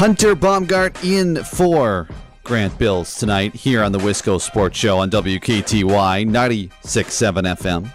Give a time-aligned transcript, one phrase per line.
[0.00, 2.08] Hunter Baumgart in for
[2.42, 6.70] Grant Bills tonight here on the Wisco Sports Show on WKTY 96.7
[7.58, 7.92] FM,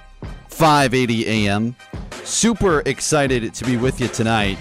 [0.47, 1.76] 580 AM.
[2.23, 4.60] Super excited to be with you tonight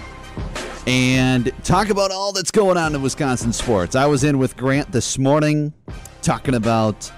[0.87, 3.95] and talk about all that's going on in Wisconsin sports.
[3.95, 5.71] I was in with Grant this morning
[6.23, 7.11] talking about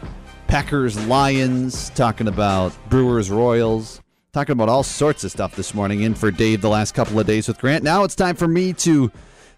[0.48, 4.02] Packers Lions, talking about Brewers Royals,
[4.34, 6.02] talking about all sorts of stuff this morning.
[6.02, 7.82] In for Dave the last couple of days with Grant.
[7.82, 9.09] Now it's time for me to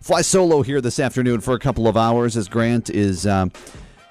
[0.01, 3.51] fly solo here this afternoon for a couple of hours as Grant is um,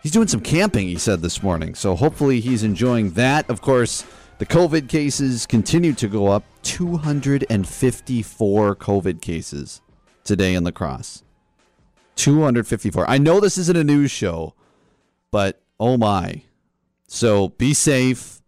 [0.03, 0.89] he's doing some camping.
[0.89, 3.49] He said this morning, so hopefully he's enjoying that.
[3.49, 4.05] Of course,
[4.39, 6.45] the COVID cases continue to go up.
[6.63, 9.81] 254 COVID cases
[10.25, 11.25] today in La Crosse.
[12.17, 13.09] 254.
[13.09, 14.55] I know this isn't a news show,
[15.31, 16.43] but oh my.
[17.07, 18.43] So be safe.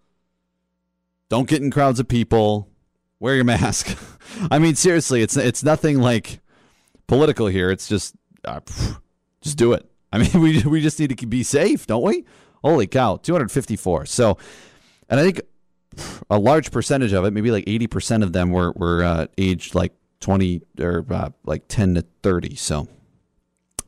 [1.28, 2.68] Don't get in crowds of people.
[3.20, 3.96] Wear your mask.
[4.50, 6.40] I mean, seriously, it's it's nothing like
[7.10, 7.73] political here.
[7.73, 8.14] It's just
[8.45, 8.60] uh,
[9.43, 9.84] just do it.
[10.12, 12.24] I mean, we we just need to be safe, don't we?
[12.62, 14.07] Holy cow, 254.
[14.07, 14.38] So,
[15.09, 15.40] and I think
[16.30, 19.93] a large percentage of it, maybe like 80% of them were were uh, aged like
[20.21, 22.54] 20 or uh, like 10 to 30.
[22.54, 22.87] So,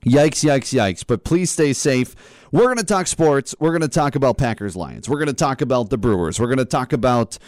[0.05, 1.05] yikes, yikes, yikes.
[1.07, 2.17] But please stay safe.
[2.51, 3.55] We're going to talk sports.
[3.61, 5.09] We're going to talk about Packers Lions.
[5.09, 6.41] We're going to talk about the Brewers.
[6.41, 7.39] We're going to talk about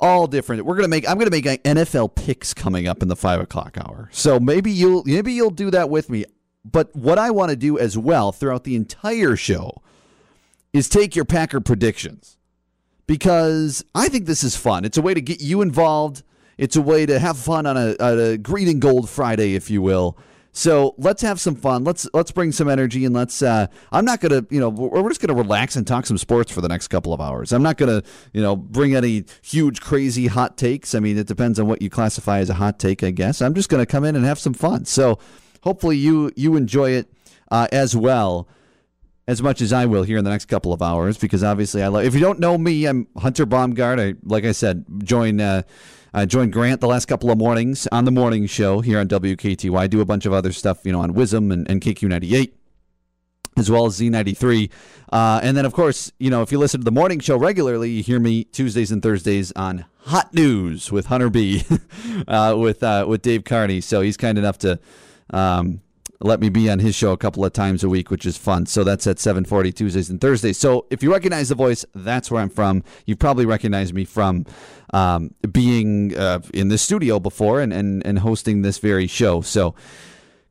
[0.00, 0.64] all different.
[0.64, 1.08] We're gonna make.
[1.08, 4.08] I'm gonna make NFL picks coming up in the five o'clock hour.
[4.12, 6.24] So maybe you'll maybe you'll do that with me.
[6.64, 9.82] But what I want to do as well throughout the entire show
[10.72, 12.36] is take your Packer predictions
[13.06, 14.84] because I think this is fun.
[14.84, 16.22] It's a way to get you involved.
[16.58, 19.80] It's a way to have fun on a, a green and gold Friday, if you
[19.80, 20.18] will.
[20.52, 21.84] So let's have some fun.
[21.84, 23.40] Let's let's bring some energy and let's.
[23.40, 26.60] Uh, I'm not gonna, you know, we're just gonna relax and talk some sports for
[26.60, 27.52] the next couple of hours.
[27.52, 30.94] I'm not gonna, you know, bring any huge, crazy hot takes.
[30.94, 33.40] I mean, it depends on what you classify as a hot take, I guess.
[33.40, 34.86] I'm just gonna come in and have some fun.
[34.86, 35.18] So
[35.62, 37.12] hopefully you you enjoy it
[37.50, 38.48] uh, as well
[39.28, 41.88] as much as I will here in the next couple of hours because obviously I
[41.88, 42.04] love.
[42.04, 44.00] If you don't know me, I'm Hunter Baumgart.
[44.00, 45.40] I like I said, join.
[45.40, 45.62] Uh,
[46.12, 49.78] I joined Grant the last couple of mornings on the morning show here on WKTY.
[49.78, 52.52] I do a bunch of other stuff, you know, on WIZM and, and KQ98
[53.56, 54.70] as well as Z93.
[55.12, 57.90] Uh, and then, of course, you know, if you listen to the morning show regularly,
[57.90, 61.64] you hear me Tuesdays and Thursdays on Hot News with Hunter B,
[62.28, 63.80] uh, with uh, with Dave Carney.
[63.80, 64.80] So he's kind enough to
[65.30, 65.80] um,
[66.22, 68.66] let me be on his show a couple of times a week, which is fun.
[68.66, 70.58] So that's at 7:40 Tuesdays and Thursdays.
[70.58, 72.84] So if you recognize the voice, that's where I'm from.
[73.06, 74.44] You probably recognize me from
[74.92, 79.40] um, being uh, in the studio before and, and and hosting this very show.
[79.40, 79.74] So.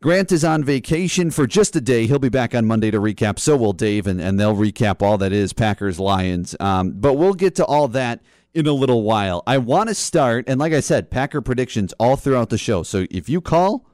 [0.02, 2.07] Grant is on vacation for just a day.
[2.07, 3.38] He'll be back on Monday to recap.
[3.38, 6.56] So will Dave, and, and they'll recap all that is Packers Lions.
[6.62, 8.22] Um, but we'll get to all that
[8.53, 9.44] in a little while.
[9.46, 12.81] I want to start, and like I said, Packer predictions all throughout the show.
[12.81, 13.86] So if you call,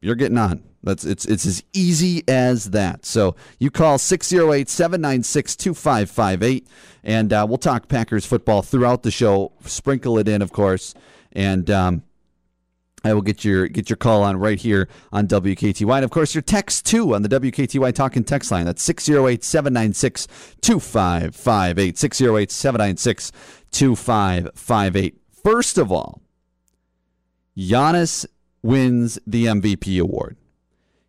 [0.00, 0.64] you're getting on.
[0.82, 3.04] That's it's it's as easy as that.
[3.04, 6.64] So you call 608-796-2558
[7.04, 9.52] and uh, we'll talk Packers football throughout the show.
[9.64, 10.94] Sprinkle it in, of course,
[11.32, 12.02] and um,
[13.04, 15.96] I will get your get your call on right here on WKTY.
[15.96, 18.66] And of course, your text too on the WKTY talking text line.
[18.66, 20.28] That's 608 796
[20.60, 21.98] 2558.
[21.98, 23.32] 608 796
[23.70, 25.16] 2558.
[25.42, 26.20] First of all,
[27.56, 28.26] Giannis
[28.62, 30.36] wins the MVP award.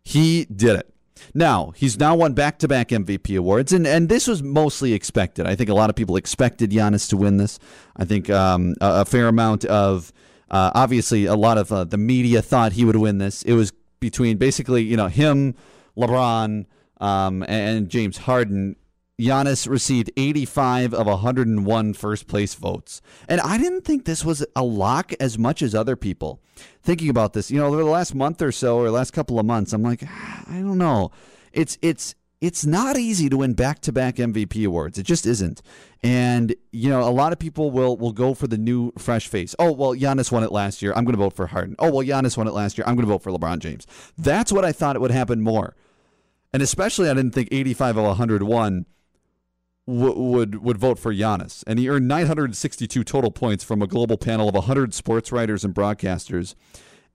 [0.02, 0.92] He did it.
[1.34, 5.46] Now, he's now won back to back MVP awards, and, and this was mostly expected.
[5.46, 7.58] I think a lot of people expected Giannis to win this.
[7.96, 10.12] I think um, a, a, fair amount of,
[10.50, 13.42] uh, obviously, a lot of uh, the media thought he would win this.
[13.42, 15.54] It was between basically, you know, him,
[15.96, 16.66] LeBron,
[17.00, 18.76] um, and James Harden.
[19.22, 23.00] Giannis received 85 of 101 first place votes.
[23.28, 26.40] And I didn't think this was a lock as much as other people.
[26.82, 29.46] Thinking about this, you know, over the last month or so or last couple of
[29.46, 30.02] months, I'm like,
[30.48, 31.10] I don't know.
[31.52, 34.98] It's it's it's not easy to win back-to-back MVP awards.
[34.98, 35.62] It just isn't.
[36.02, 39.54] And you know, a lot of people will will go for the new fresh face.
[39.58, 40.92] Oh, well, Giannis won it last year.
[40.96, 41.76] I'm going to vote for Harden.
[41.78, 42.84] Oh, well, Giannis won it last year.
[42.86, 43.86] I'm going to vote for LeBron James.
[44.18, 45.76] That's what I thought it would happen more.
[46.52, 48.86] And especially I didn't think 85 of 101
[49.86, 54.16] w- would would vote for Giannis, and he earned 962 total points from a global
[54.16, 56.54] panel of 100 sports writers and broadcasters,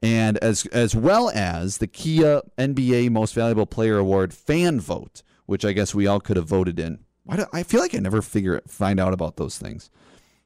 [0.01, 5.65] and as as well as the Kia NBA Most Valuable Player Award fan vote, which
[5.65, 6.99] I guess we all could have voted in.
[7.23, 9.89] Why do, I feel like I never figure find out about those things.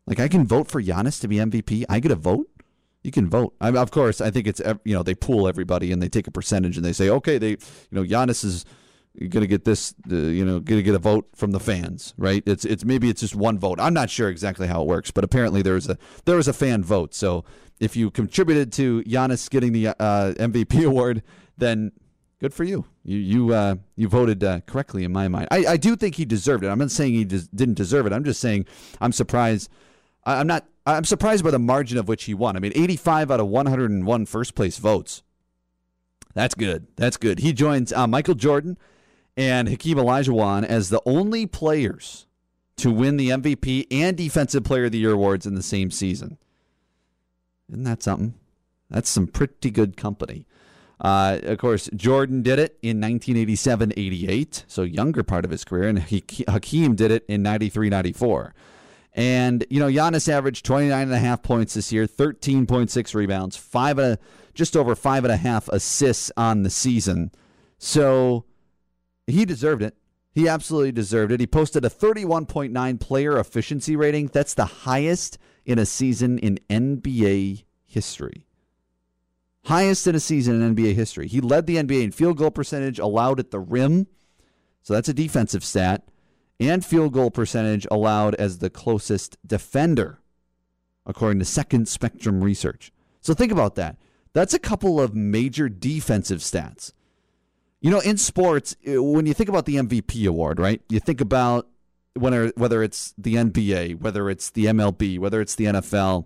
[0.07, 1.85] Like I can vote for Giannis to be MVP.
[1.87, 2.47] I get a vote.
[3.03, 3.55] You can vote.
[3.61, 6.31] I, of course, I think it's you know they pool everybody and they take a
[6.31, 7.57] percentage and they say okay they you
[7.91, 8.65] know Giannis is
[9.13, 12.43] you're gonna get this, uh, you know, gonna get a vote from the fans, right?
[12.45, 13.79] It's it's maybe it's just one vote.
[13.79, 16.53] I'm not sure exactly how it works, but apparently there was a there was a
[16.53, 17.13] fan vote.
[17.13, 17.43] So
[17.79, 21.23] if you contributed to Giannis getting the uh, MVP award,
[21.57, 21.91] then
[22.41, 22.85] Good for you.
[23.03, 25.47] You you uh, you voted uh, correctly in my mind.
[25.51, 26.69] I, I do think he deserved it.
[26.69, 28.13] I'm not saying he des- didn't deserve it.
[28.13, 28.65] I'm just saying
[28.99, 29.69] I'm surprised.
[30.25, 30.65] I, I'm not.
[30.87, 32.57] I'm surprised by the margin of which he won.
[32.57, 35.21] I mean, 85 out of 101 first place votes.
[36.33, 36.87] That's good.
[36.95, 37.37] That's good.
[37.37, 38.79] He joins uh, Michael Jordan
[39.37, 42.25] and Hakeem Olajuwon as the only players
[42.77, 46.37] to win the MVP and Defensive Player of the Year awards in the same season.
[47.69, 48.33] Isn't that something?
[48.89, 50.45] That's some pretty good company.
[50.99, 55.87] Uh, of course, Jordan did it in 1987 88, so younger part of his career,
[55.87, 58.53] and Hakeem did it in 93 94.
[59.13, 63.97] And, you know, Giannis averaged 29 and a half points this year, 13.6 rebounds, five
[63.97, 64.19] and a,
[64.53, 67.31] just over five and a half assists on the season.
[67.77, 68.45] So
[69.31, 69.95] he deserved it.
[70.33, 71.39] He absolutely deserved it.
[71.39, 74.27] He posted a 31.9 player efficiency rating.
[74.27, 78.47] That's the highest in a season in NBA history.
[79.65, 81.27] Highest in a season in NBA history.
[81.27, 84.07] He led the NBA in field goal percentage allowed at the rim.
[84.81, 86.07] So that's a defensive stat.
[86.59, 90.19] And field goal percentage allowed as the closest defender,
[91.05, 92.91] according to Second Spectrum Research.
[93.19, 93.97] So think about that.
[94.33, 96.93] That's a couple of major defensive stats.
[97.81, 100.81] You know, in sports, uh, when you think about the MVP award, right?
[100.89, 101.67] You think about
[102.13, 106.25] whether whether it's the NBA, whether it's the MLB, whether it's the NFL,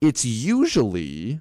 [0.00, 1.40] it's usually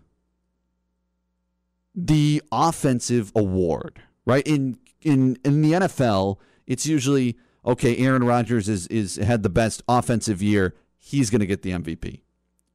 [1.93, 4.45] the offensive award, right?
[4.47, 7.97] In in in the NFL, it's usually okay.
[7.97, 10.73] Aaron Rodgers is is had the best offensive year.
[10.97, 12.21] He's going to get the MVP,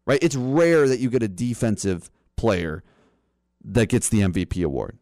[0.07, 0.23] right?
[0.23, 2.85] It's rare that you get a defensive player
[3.65, 4.99] that gets the MVP award.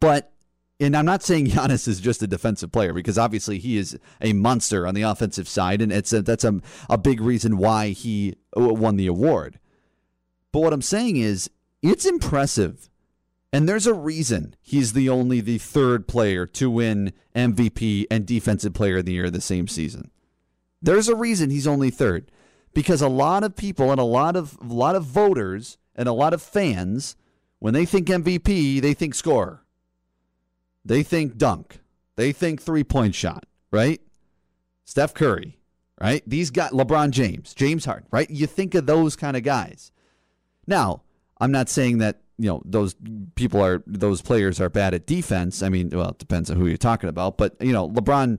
[0.00, 0.32] But
[0.80, 4.32] and I'm not saying Giannis is just a defensive player because obviously he is a
[4.32, 8.36] monster on the offensive side, and it's a, that's a, a big reason why he
[8.54, 9.58] won the award.
[10.52, 11.50] But what I'm saying is
[11.82, 12.90] it's impressive,
[13.52, 18.74] and there's a reason he's the only the third player to win MVP and Defensive
[18.74, 20.10] Player of the Year the same season.
[20.80, 22.30] There's a reason he's only third
[22.72, 26.12] because a lot of people and a lot of a lot of voters and a
[26.12, 27.16] lot of fans
[27.58, 29.64] when they think MVP they think scorer
[30.88, 31.80] they think dunk.
[32.16, 34.00] They think three point shot, right?
[34.84, 35.58] Steph Curry,
[36.00, 36.22] right?
[36.26, 38.28] These got LeBron James, James Harden, right?
[38.28, 39.92] You think of those kind of guys.
[40.66, 41.02] Now,
[41.40, 42.96] I'm not saying that you know those
[43.34, 45.62] people are those players are bad at defense.
[45.62, 48.38] I mean, well, it depends on who you're talking about, but you know, LeBron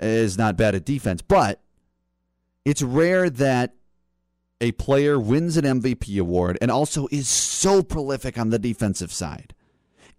[0.00, 1.60] is not bad at defense, but
[2.64, 3.74] it's rare that
[4.60, 9.54] a player wins an MVP award and also is so prolific on the defensive side.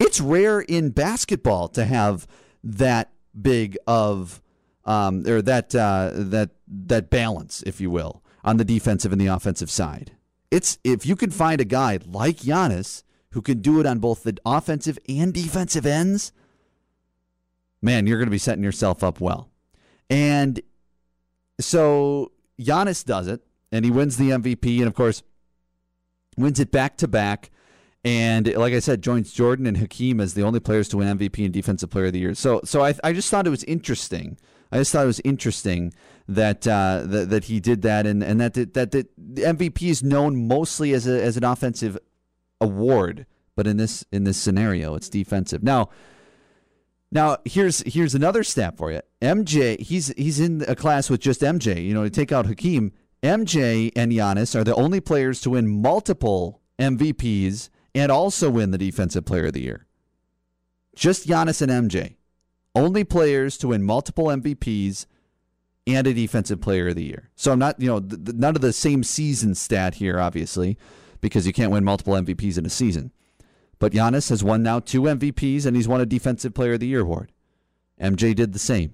[0.02, 2.28] It's rare in basketball to have
[2.64, 4.42] that big of
[4.84, 9.28] um, or that uh, that that balance, if you will, on the defensive and the
[9.28, 10.12] offensive side.
[10.50, 14.24] It's if you can find a guy like Giannis who can do it on both
[14.24, 16.34] the offensive and defensive ends,
[17.82, 19.50] man, you're going to be setting yourself up well.
[20.10, 20.62] And
[21.60, 25.24] so Giannis does it, and he wins the MVP, and of course,
[26.38, 27.52] wins it back to back.
[28.04, 31.44] And like I said, joins Jordan and Hakeem as the only players to win MVP
[31.46, 32.34] and Defensive Player of the Year.
[32.34, 34.38] So, so I, I just thought it was interesting.
[34.72, 35.94] I just thought it was interesting
[36.28, 40.02] that uh, that, that he did that, and and that that, that the MVP is
[40.02, 41.98] known mostly as a as an offensive
[42.62, 43.26] award,
[43.56, 45.62] but in this in this scenario, it's defensive.
[45.62, 45.90] Now,
[47.12, 49.02] now here's here's another stat for you.
[49.22, 51.84] MJ, he's he's in a class with just MJ.
[51.84, 55.68] You know, to take out Hakeem, MJ and Giannis are the only players to win
[55.68, 59.86] multiple MVPs and also win the Defensive Player of the Year.
[60.96, 62.16] Just Giannis and MJ.
[62.74, 65.06] Only players to win multiple MVPs
[65.88, 67.30] and a Defensive Player of the Year.
[67.36, 70.78] So I'm not, you know, th- th- none of the same season stat here, obviously,
[71.20, 73.12] because you can't win multiple MVPs in a season.
[73.80, 76.88] But Giannis has won now two MVPs and he's won a Defensive Player of the
[76.88, 77.32] Year award.
[78.00, 78.94] MJ did the same.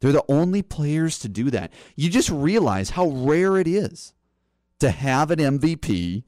[0.00, 1.72] They're the only players to do that.
[1.96, 4.12] You just realize how rare it is
[4.80, 6.24] to have an MVP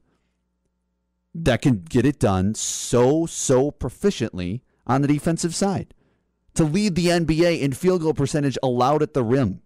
[1.45, 5.93] that can get it done so, so proficiently on the defensive side.
[6.55, 9.61] To lead the NBA in field goal percentage allowed at the rim.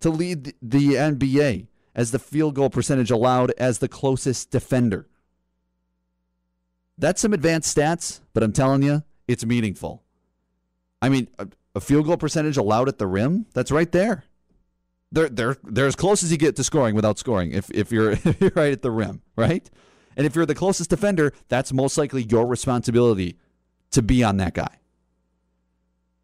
[0.00, 5.06] To lead the NBA as the field goal percentage allowed as the closest defender.
[6.98, 10.02] That's some advanced stats, but I'm telling you, it's meaningful.
[11.00, 11.28] I mean,
[11.74, 14.24] a, field goal percentage allowed at the rim, that's right there.
[15.12, 18.10] They're, they're, they're as close as you get to scoring without scoring if, if, you're,
[18.24, 19.68] if you're right at the rim, right?
[20.16, 23.38] And if you're the closest defender, that's most likely your responsibility
[23.92, 24.76] to be on that guy.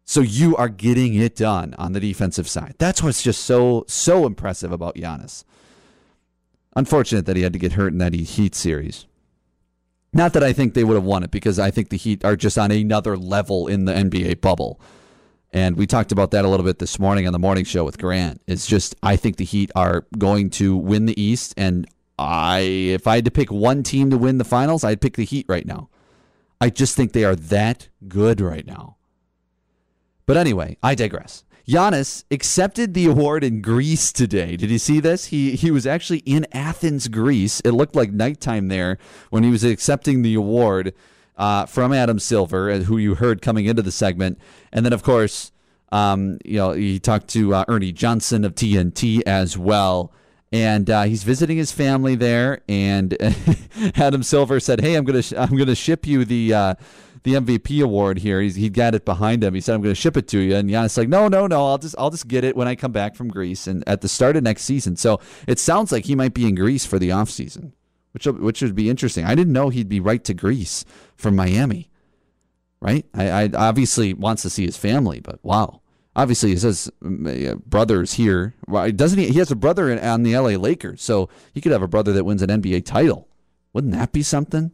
[0.05, 2.75] So you are getting it done on the defensive side.
[2.77, 5.43] That's what's just so so impressive about Giannis.
[6.77, 9.05] Unfortunate that he had to get hurt in that Heat series.
[10.13, 12.37] Not that I think they would have won it because I think the Heat are
[12.37, 14.79] just on another level in the NBA bubble.
[15.51, 17.97] And we talked about that a little bit this morning on the morning show with
[17.97, 18.41] Grant.
[18.47, 21.85] It's just I think the Heat are going to win the East and
[22.17, 25.25] I if I had to pick one team to win the finals, I'd pick the
[25.25, 25.89] Heat right now.
[26.59, 28.97] I just think they are that good right now.
[30.25, 31.43] But anyway, I digress.
[31.67, 34.55] Giannis accepted the award in Greece today.
[34.55, 35.25] Did you see this?
[35.25, 37.61] He he was actually in Athens, Greece.
[37.61, 38.97] It looked like nighttime there
[39.29, 40.93] when he was accepting the award
[41.35, 44.39] uh, from Adam Silver, uh, who you heard coming into the segment,
[44.71, 45.51] and then of course,
[45.91, 50.11] um, you know, he talked to uh, Ernie Johnson of TNT as well.
[50.51, 53.17] And uh, he's visiting his family there, and
[53.95, 56.75] Adam Silver said, "Hey, I'm gonna sh- I'm gonna ship you the uh,
[57.23, 58.39] the MVP award here.
[58.39, 59.53] He's, he got it behind him.
[59.53, 61.65] He said, "I'm to ship it to you." And Giannis like, "No, no, no.
[61.65, 64.07] I'll just I'll just get it when I come back from Greece and at the
[64.07, 67.11] start of next season." So it sounds like he might be in Greece for the
[67.11, 67.73] off season,
[68.13, 69.25] which which would be interesting.
[69.25, 70.85] I didn't know he'd be right to Greece
[71.17, 71.89] from Miami.
[72.79, 73.05] Right?
[73.13, 75.81] I, I obviously wants to see his family, but wow.
[76.17, 78.55] Obviously, he says uh, brothers here.
[78.67, 79.27] Doesn't he?
[79.27, 82.11] He has a brother in, on the LA Lakers, so he could have a brother
[82.13, 83.27] that wins an NBA title.
[83.71, 84.71] Wouldn't that be something?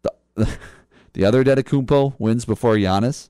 [0.00, 0.12] The,
[1.12, 3.28] the other Antetokounmpo wins before Giannis.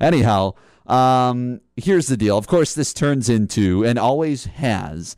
[0.00, 0.54] Anyhow,
[0.86, 2.38] um, here's the deal.
[2.38, 5.16] Of course, this turns into and always has,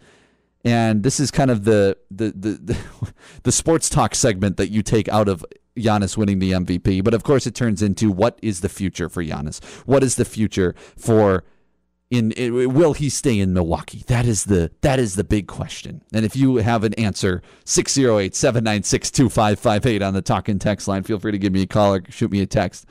[0.65, 2.79] and this is kind of the the the the,
[3.45, 7.03] the sports talk segment that you take out of Giannis winning the MVP.
[7.03, 9.65] But of course, it turns into what is the future for Giannis?
[9.87, 11.45] What is the future for
[12.11, 14.05] in, in, will he stay in Milwaukee?
[14.07, 16.03] That is the that is the big question.
[16.13, 21.39] And if you have an answer, 608-796-2558 on the talking text line, feel free to
[21.39, 22.87] give me a call or shoot me a text.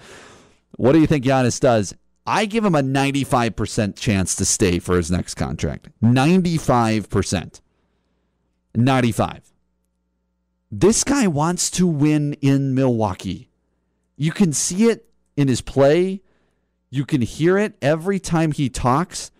[0.75, 1.93] What do you think Giannis does?
[2.25, 5.89] I give him a 95% chance to stay for his next contract.
[6.01, 7.59] 95%.
[8.75, 9.52] 95.
[10.79, 13.49] This guy wants to win in Milwaukee.
[14.17, 16.21] You can see it in his play
[16.93, 19.31] you can hear it every time he talks.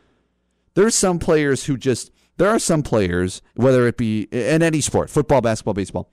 [0.73, 5.11] There's some players who just, there are some players, whether it be in any sport,
[5.11, 6.09] football, basketball, baseball,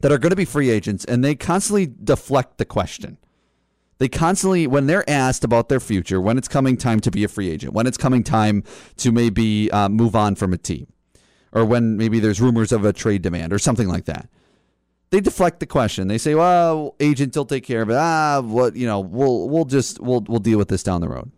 [0.00, 3.18] that are going to be free agents and they constantly deflect the question.
[3.98, 7.28] They constantly, when they're asked about their future, when it's coming time to be a
[7.28, 8.64] free agent, when it's coming time
[8.96, 10.86] to maybe uh, move on from a team,
[11.56, 14.28] or when maybe there's rumors of a trade demand or something like that,
[15.08, 16.06] they deflect the question.
[16.06, 19.64] They say, "Well, agent will take care of it." Ah, what you know, we'll we'll
[19.64, 21.32] just we'll we'll deal with this down the road.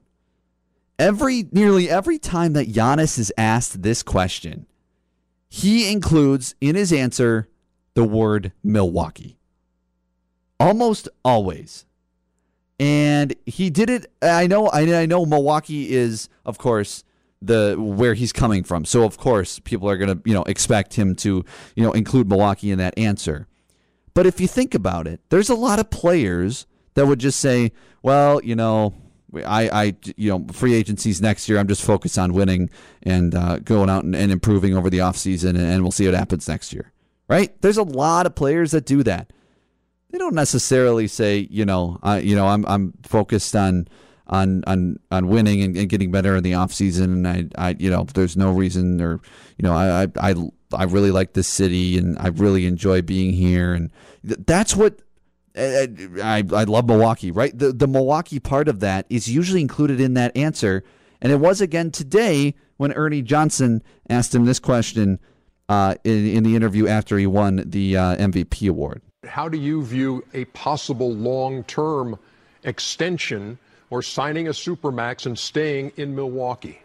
[0.99, 4.67] Every nearly every time that Giannis is asked this question,
[5.49, 7.49] he includes in his answer
[7.95, 9.39] the word Milwaukee.
[10.59, 11.85] Almost always.
[12.81, 17.05] And he did it I know I, I know Milwaukee is of course
[17.41, 18.85] the where he's coming from.
[18.85, 21.45] So of course people are going to, you know, expect him to,
[21.77, 23.47] you know, include Milwaukee in that answer.
[24.15, 27.73] But if you think about it, there's a lot of players that would just say,
[28.03, 28.95] well, you know,
[29.35, 31.59] I, I, you know, free agencies next year.
[31.59, 32.71] I'm just focused on winning
[33.03, 36.15] and uh, going out and, and, improving over the offseason, and, and we'll see what
[36.15, 36.93] happens next year.
[37.29, 37.61] Right?
[37.61, 39.33] There's a lot of players that do that.
[40.11, 43.87] They don't necessarily say, you know, I, you know, I'm, I'm focused on,
[44.29, 47.05] on, on, on winning and, and getting better in the offseason.
[47.05, 49.21] And I, I, you know, there's no reason or,
[49.57, 50.35] you know, I, I,
[50.73, 53.73] I really like this city and I really enjoy being here.
[53.73, 53.91] And
[54.23, 55.01] that's what
[55.57, 55.89] I,
[56.23, 57.57] I, I love Milwaukee, right?
[57.57, 60.85] The, the Milwaukee part of that is usually included in that answer.
[61.21, 65.19] And it was again today when Ernie Johnson asked him this question
[65.69, 69.03] uh, in, in the interview after he won the uh, MVP award.
[69.27, 72.19] How do you view a possible long term
[72.63, 73.59] extension
[73.91, 76.81] or signing a Supermax and staying in Milwaukee?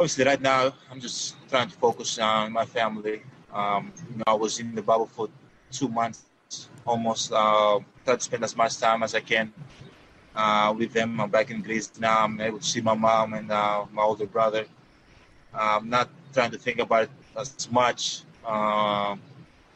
[0.00, 3.20] obviously right now I'm just trying to focus on my family.
[3.52, 5.28] Um, you know, I was in the bubble for
[5.70, 6.24] two months,
[6.86, 7.30] almost.
[7.30, 9.52] Uh, try to spend as much time as I can
[10.34, 11.20] uh, with them.
[11.20, 12.24] I'm back in Greece now.
[12.24, 14.64] I'm able to see my mom and uh, my older brother.
[15.52, 19.16] I'm not trying to think about it as much uh,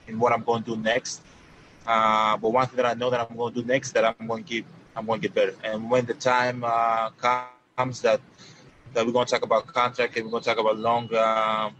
[0.08, 1.20] in what I'm going to do next.
[1.86, 4.26] Uh, but one thing that I know that I'm going to do next that I'm
[4.26, 5.54] going to keep, I'm going to get better.
[5.64, 7.10] And when the time uh,
[7.76, 8.20] comes that
[8.94, 11.74] that we're going to talk about contract and we're going to talk about long, um,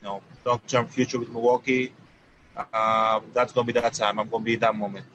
[0.00, 1.92] you know, long-term future with Milwaukee.
[2.56, 4.18] Uh, that's going to be that time.
[4.20, 5.06] I'm going to be in that moment.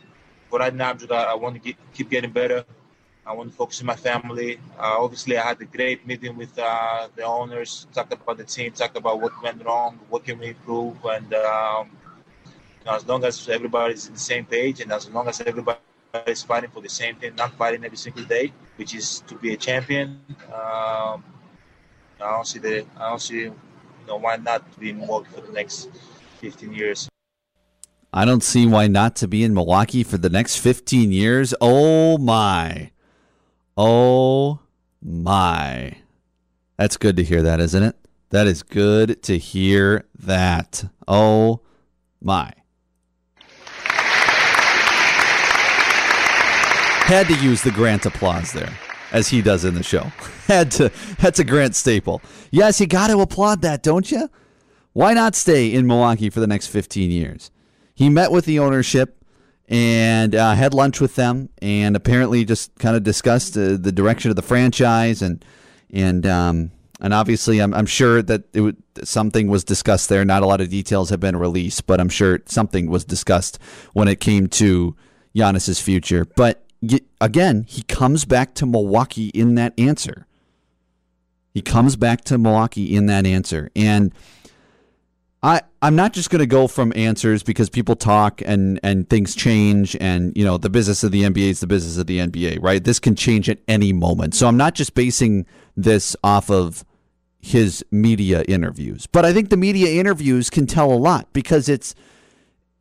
[0.52, 2.66] But right now, I want to get, keep getting better.
[3.26, 4.58] I want to focus on my family.
[4.80, 8.72] Uh, obviously, I had a great meeting with uh, the owners, talked about the team,
[8.72, 11.90] talked about what went wrong, what can we improve, and um,
[12.80, 15.80] you know, as long as everybody's on the same page and as long as everybody
[16.26, 19.54] is fighting for the same thing, not fighting every single day, which is to be
[19.54, 20.20] a champion.
[20.48, 21.24] Um,
[22.20, 23.56] I don't see the I don't see you
[24.08, 25.90] know why not be in Milwaukee for the next
[26.40, 27.10] 15 years.
[28.14, 31.54] I don't see why not to be in Milwaukee for the next 15 years.
[31.60, 32.92] Oh my.
[33.76, 34.60] Oh
[35.02, 35.98] my.
[36.78, 37.96] That's good to hear that, isn't it?
[38.30, 40.86] That is good to hear that.
[41.08, 41.62] Oh
[42.22, 42.54] my.
[47.08, 48.78] Had to use the Grant applause there,
[49.14, 50.02] as he does in the show.
[50.48, 50.92] Had to.
[51.22, 52.22] That's a Grant staple.
[52.52, 54.30] Yes, you got to applaud that, don't you?
[54.92, 57.50] Why not stay in Milwaukee for the next 15 years?
[57.96, 59.24] He met with the ownership
[59.70, 64.30] and uh, had lunch with them, and apparently just kind of discussed uh, the direction
[64.30, 65.46] of the franchise and
[65.90, 70.26] and um, and obviously I'm, I'm sure that it would, something was discussed there.
[70.26, 73.60] Not a lot of details have been released, but I'm sure something was discussed
[73.94, 74.94] when it came to
[75.34, 76.26] Giannis's future.
[76.26, 76.67] But
[77.20, 80.26] again, he comes back to Milwaukee in that answer.
[81.54, 84.14] He comes back to Milwaukee in that answer, and
[85.42, 89.36] I I'm not just going to go from answers because people talk and and things
[89.36, 92.62] change and you know the business of the NBA is the business of the NBA,
[92.62, 92.84] right?
[92.84, 94.36] This can change at any moment.
[94.36, 96.84] So I'm not just basing this off of
[97.40, 99.08] his media interviews.
[99.08, 101.96] But I think the media interviews can tell a lot because it's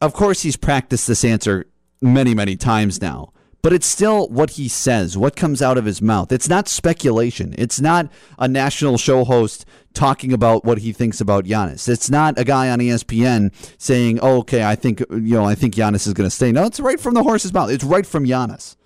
[0.01, 1.67] of course he's practiced this answer
[2.01, 3.33] many many times now
[3.67, 6.31] but it's still what he says, what comes out of his mouth.
[6.31, 7.53] It's not speculation.
[7.59, 8.09] It's not
[8.39, 11.89] a national show host talking about what he thinks about Giannis.
[11.89, 15.75] It's not a guy on ESPN saying, oh, "Okay, I think you know, I think
[15.75, 17.73] Giannis is going to stay." No, it's right from the horse's mouth.
[17.73, 18.77] It's right from Giannis.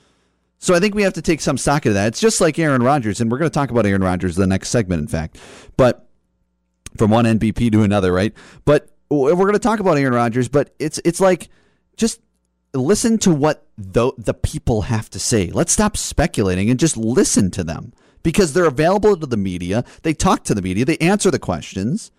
[0.56, 2.06] So I think we have to take some stock of that.
[2.06, 4.70] It's just like Aaron Rodgers, and we're going to talk about Aaron Rodgers the next
[4.70, 5.38] segment, in fact.
[5.76, 6.08] But
[6.96, 8.32] from one MVP to another, right?
[8.64, 11.50] But we're going to talk about Aaron Rodgers, but it's it's like
[11.98, 12.22] just
[12.74, 15.50] listen to what the, the people have to say.
[15.50, 19.84] Let's stop speculating and just listen to them because they're available to the media.
[20.02, 22.10] They talk to the media, they answer the questions.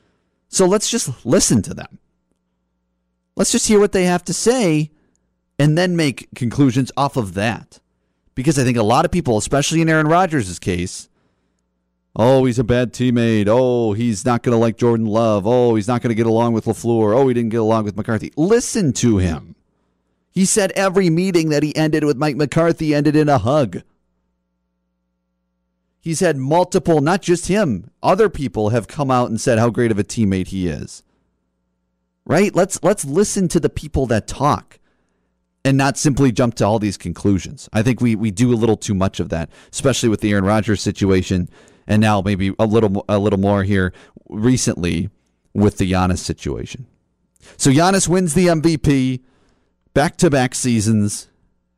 [0.48, 2.00] So let's just listen to them.
[3.36, 4.92] Let's just hear what they have to say
[5.58, 7.80] and then make conclusions off of that.
[8.36, 11.08] Because I think a lot of people, especially in Aaron Rodgers' case,
[12.16, 13.48] oh, he's a bad teammate.
[13.48, 15.46] Oh, he's not going to like Jordan Love.
[15.48, 17.16] Oh, he's not going to get along with LaFleur.
[17.16, 18.32] Oh, he didn't get along with McCarthy.
[18.36, 19.56] Listen to him.
[20.32, 23.82] He said every meeting that he ended with Mike McCarthy ended in a hug.
[26.00, 29.92] He's had multiple, not just him, other people have come out and said how great
[29.92, 31.04] of a teammate he is.
[32.26, 32.56] Right?
[32.56, 34.80] Let's let's listen to the people that talk
[35.64, 37.68] and not simply jump to all these conclusions.
[37.74, 40.46] I think we we do a little too much of that, especially with the Aaron
[40.46, 41.50] Rodgers situation
[41.88, 43.94] and now maybe a little a little more here
[44.30, 45.10] recently
[45.54, 46.88] with the Giannis situation.
[47.58, 49.22] So Giannis wins the MVP
[49.94, 51.28] back to back seasons.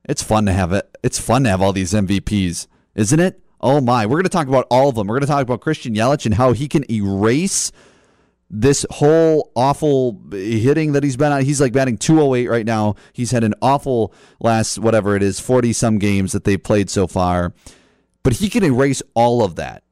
[0.06, 0.90] It's fun to have it.
[1.04, 3.42] It's fun to have all these MVPs, isn't it?
[3.62, 4.06] Oh my.
[4.06, 5.08] We're going to talk about all of them.
[5.08, 7.72] We're going to talk about Christian Yelich and how he can erase
[8.50, 11.44] this whole awful hitting that he's been on.
[11.44, 12.96] He's like batting 208 right now.
[13.14, 17.08] He's had an awful last, whatever it is, 40 some games that they've played so
[17.08, 17.54] far.
[18.22, 19.84] But he can erase all of that.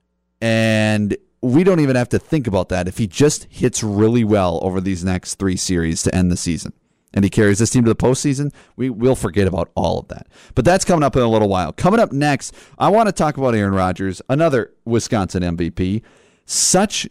[0.42, 4.60] And we don't even have to think about that if he just hits really well
[4.62, 6.74] over these next three series to end the season
[7.14, 10.28] and he carries this team to the postseason, we will forget about all of that.
[10.56, 11.74] But that's coming up in a little while.
[11.74, 16.02] Coming up next, I want to talk about Aaron Rodgers, another Wisconsin MVP.
[16.46, 17.08] Such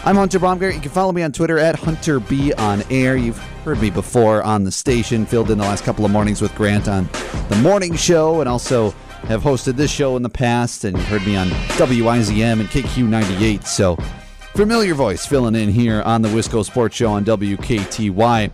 [0.03, 0.75] I'm Hunter Baumgart.
[0.75, 3.15] You can follow me on Twitter at Hunter B on air.
[3.15, 6.53] You've heard me before on the station, filled in the last couple of mornings with
[6.55, 7.07] Grant on
[7.47, 10.83] the morning show, and also have hosted this show in the past.
[10.83, 13.65] And you heard me on WIZM and KQ98.
[13.65, 13.97] So
[14.53, 18.51] familiar voice filling in here on the Wisco Sports Show on WKTY.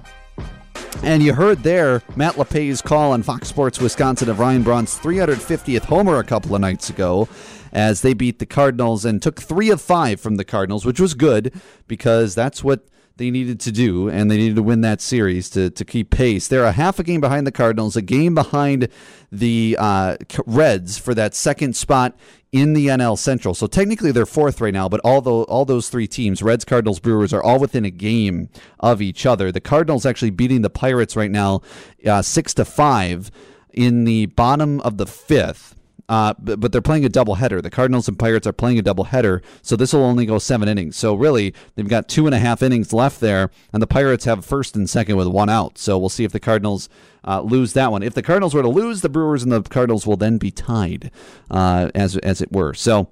[1.04, 5.86] And you heard there Matt LePay's call on Fox Sports Wisconsin of Ryan Braun's 350th
[5.86, 7.30] homer a couple of nights ago
[7.72, 11.14] as they beat the Cardinals and took three of five from the Cardinals, which was
[11.14, 11.54] good
[11.88, 12.86] because that's what
[13.20, 16.48] they needed to do, and they needed to win that series to, to keep pace.
[16.48, 18.88] They're a half a game behind the Cardinals, a game behind
[19.30, 22.18] the uh, Reds for that second spot
[22.54, 23.54] in the NL Central.
[23.54, 27.00] So technically they're fourth right now, but all the, all those three teams, Reds, Cardinals,
[27.00, 28.48] Brewers, are all within a game
[28.80, 29.52] of each other.
[29.52, 31.62] The Cardinals actually beating the Pirates right now,
[32.08, 33.30] uh, six to five
[33.74, 35.76] in the bottom of the fifth.
[36.10, 37.62] Uh, but, but, they're playing a doubleheader.
[37.62, 40.98] The Cardinals and Pirates are playing a doubleheader, so this will only go seven innings.
[40.98, 44.44] So really, they've got two and a half innings left there, and the Pirates have
[44.44, 45.78] first and second with one out.
[45.78, 46.90] So we'll see if the Cardinals
[47.28, 48.02] uh, lose that one.
[48.02, 51.12] If the Cardinals were to lose, the Brewers and the Cardinals will then be tied,
[51.52, 52.74] uh, as as it were.
[52.74, 53.10] So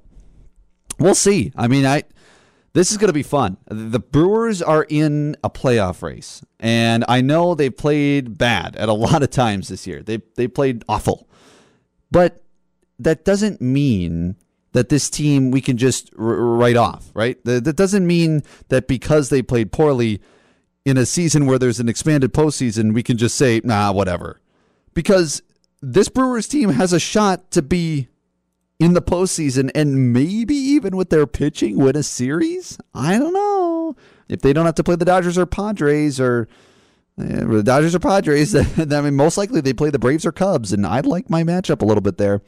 [0.97, 1.51] we'll see.
[1.55, 2.03] I mean, I
[2.73, 3.57] this is going to be fun.
[3.67, 8.93] The Brewers are in a playoff race, and I know they played bad at a
[9.05, 10.01] lot of times this year.
[10.01, 11.29] They they played awful,
[12.09, 12.43] but
[12.99, 14.35] that doesn't mean
[14.73, 17.43] that this team we can just r- write off, right?
[17.45, 20.21] That doesn't mean that because they played poorly
[20.85, 24.39] in a season where there's an expanded postseason, we can just say, nah, whatever.
[24.93, 25.41] Because
[25.81, 28.07] this Brewers team has a shot to be
[28.79, 32.77] in the postseason and maybe even with their pitching win a series.
[32.93, 33.95] I don't know.
[34.29, 36.47] If they don't have to play the Dodgers or Padres or
[37.17, 40.71] yeah, the Dodgers or Padres, I mean, most likely they play the Braves or Cubs,
[40.71, 42.41] and I'd like my matchup a little bit there.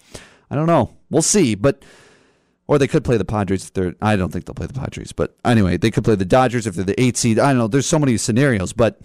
[0.49, 0.95] I don't know.
[1.09, 1.55] We'll see.
[1.55, 1.83] But
[2.69, 3.95] or they could play the Padres if they're.
[4.01, 6.75] I don't think they'll play the Padres, but anyway, they could play the Dodgers if
[6.75, 7.39] they're the eight seed.
[7.39, 7.67] I don't know.
[7.67, 9.01] There's so many scenarios, but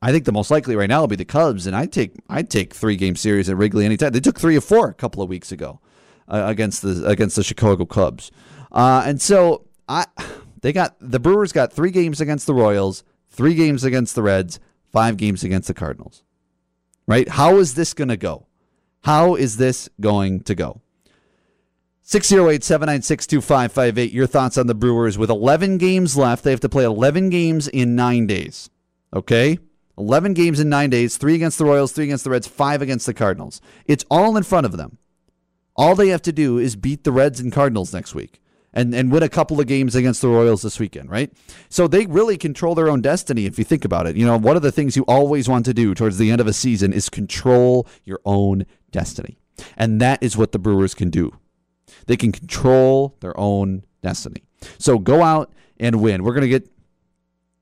[0.00, 2.48] I think the most likely right now will be the Cubs, and I'd take I'd
[2.48, 4.12] take three game series at Wrigley anytime.
[4.12, 5.80] They took three or four a couple of weeks ago
[6.28, 8.30] uh, against the against the Chicago Cubs,
[8.72, 10.06] uh, and so I
[10.62, 14.60] they got the Brewers got three games against the Royals, three games against the Reds,
[14.92, 16.22] five games against the Cardinals.
[17.06, 17.28] Right?
[17.28, 18.46] How is this going to go?
[19.04, 20.80] How is this going to go?
[22.02, 24.12] 608 796 2558.
[24.12, 26.42] Your thoughts on the Brewers with 11 games left.
[26.42, 28.70] They have to play 11 games in nine days.
[29.14, 29.58] Okay?
[29.98, 33.04] 11 games in nine days three against the Royals, three against the Reds, five against
[33.04, 33.60] the Cardinals.
[33.86, 34.98] It's all in front of them.
[35.76, 38.40] All they have to do is beat the Reds and Cardinals next week
[38.74, 41.32] and, and win a couple of games against the Royals this weekend, right?
[41.70, 44.16] So they really control their own destiny if you think about it.
[44.16, 46.46] You know, one of the things you always want to do towards the end of
[46.46, 49.38] a season is control your own destiny.
[49.76, 51.32] And that is what the Brewers can do.
[52.06, 54.42] They can control their own destiny.
[54.78, 56.24] So go out and win.
[56.24, 56.68] We're going to get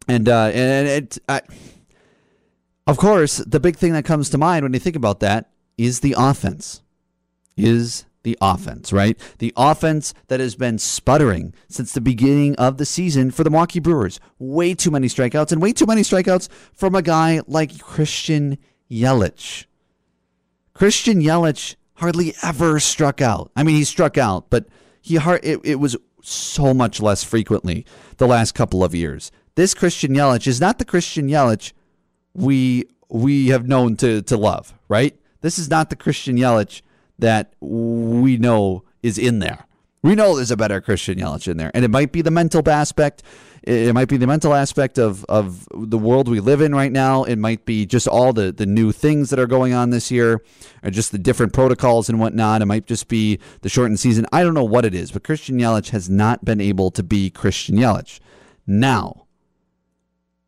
[0.08, 1.42] and uh and it I,
[2.86, 6.00] of course, the big thing that comes to mind when you think about that is
[6.00, 6.82] the offense.
[7.56, 9.18] Is the offense, right?
[9.38, 13.80] The offense that has been sputtering since the beginning of the season for the Milwaukee
[13.80, 14.20] Brewers.
[14.38, 18.58] Way too many strikeouts and way too many strikeouts from a guy like Christian
[18.90, 19.66] Yelich.
[20.74, 23.50] Christian Yelich hardly ever struck out.
[23.56, 24.66] I mean, he struck out, but
[25.00, 27.84] he hard, it, it was so much less frequently
[28.16, 29.30] the last couple of years.
[29.54, 31.72] This Christian Yelich is not the Christian Yelich
[32.34, 35.14] we we have known to to love, right?
[35.42, 36.82] This is not the Christian Yelich
[37.18, 39.66] that we know is in there.
[40.02, 42.68] We know there's a better Christian Yelich in there, and it might be the mental
[42.68, 43.22] aspect.
[43.62, 47.22] It might be the mental aspect of, of the world we live in right now.
[47.22, 50.42] It might be just all the, the new things that are going on this year,
[50.82, 52.62] or just the different protocols and whatnot.
[52.62, 54.26] It might just be the shortened season.
[54.32, 57.30] I don't know what it is, but Christian Yelich has not been able to be
[57.30, 58.18] Christian Yelich.
[58.66, 59.26] Now,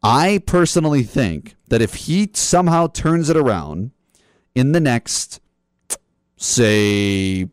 [0.02, 3.92] I personally think that if he somehow turns it around
[4.56, 5.40] in the next
[6.36, 7.48] say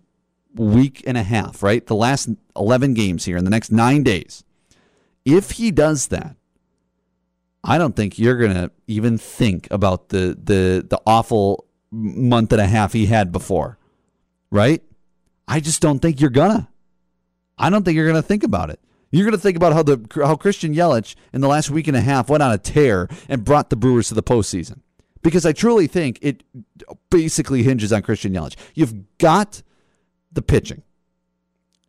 [0.56, 1.86] week and a half, right?
[1.86, 4.44] The last 11 games here in the next 9 days.
[5.26, 6.36] If he does that,
[7.63, 12.62] I don't think you're going to even think about the the the awful month and
[12.62, 13.78] a half he had before.
[14.50, 14.82] Right?
[15.48, 16.70] I just don't think you're gonna.
[17.58, 18.80] I don't think you're going to think about it.
[19.12, 21.98] You're going to think about how the how Christian Yelich in the last week and
[21.98, 24.80] a half went on a tear and brought the Brewers to the postseason
[25.22, 26.44] because I truly think it
[27.10, 28.56] basically hinges on Christian Yelich.
[28.74, 29.62] You've got
[30.32, 30.84] the pitching.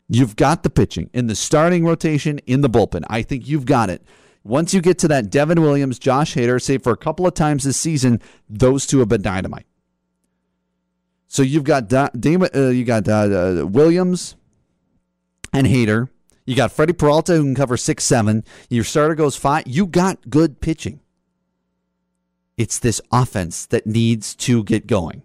[0.08, 3.04] You've got the pitching in the starting rotation, in the bullpen.
[3.08, 4.02] I think you've got it.
[4.44, 7.64] Once you get to that Devin Williams, Josh Hader, say for a couple of times
[7.64, 9.66] this season, those two have been dynamite.
[11.28, 14.36] So you've got da- uh, you got uh, uh, Williams
[15.52, 16.08] and Hader.
[16.44, 18.44] You got Freddie Peralta who can cover six seven.
[18.68, 19.62] Your starter goes five.
[19.66, 21.00] You got good pitching.
[22.62, 25.24] It's this offense that needs to get going.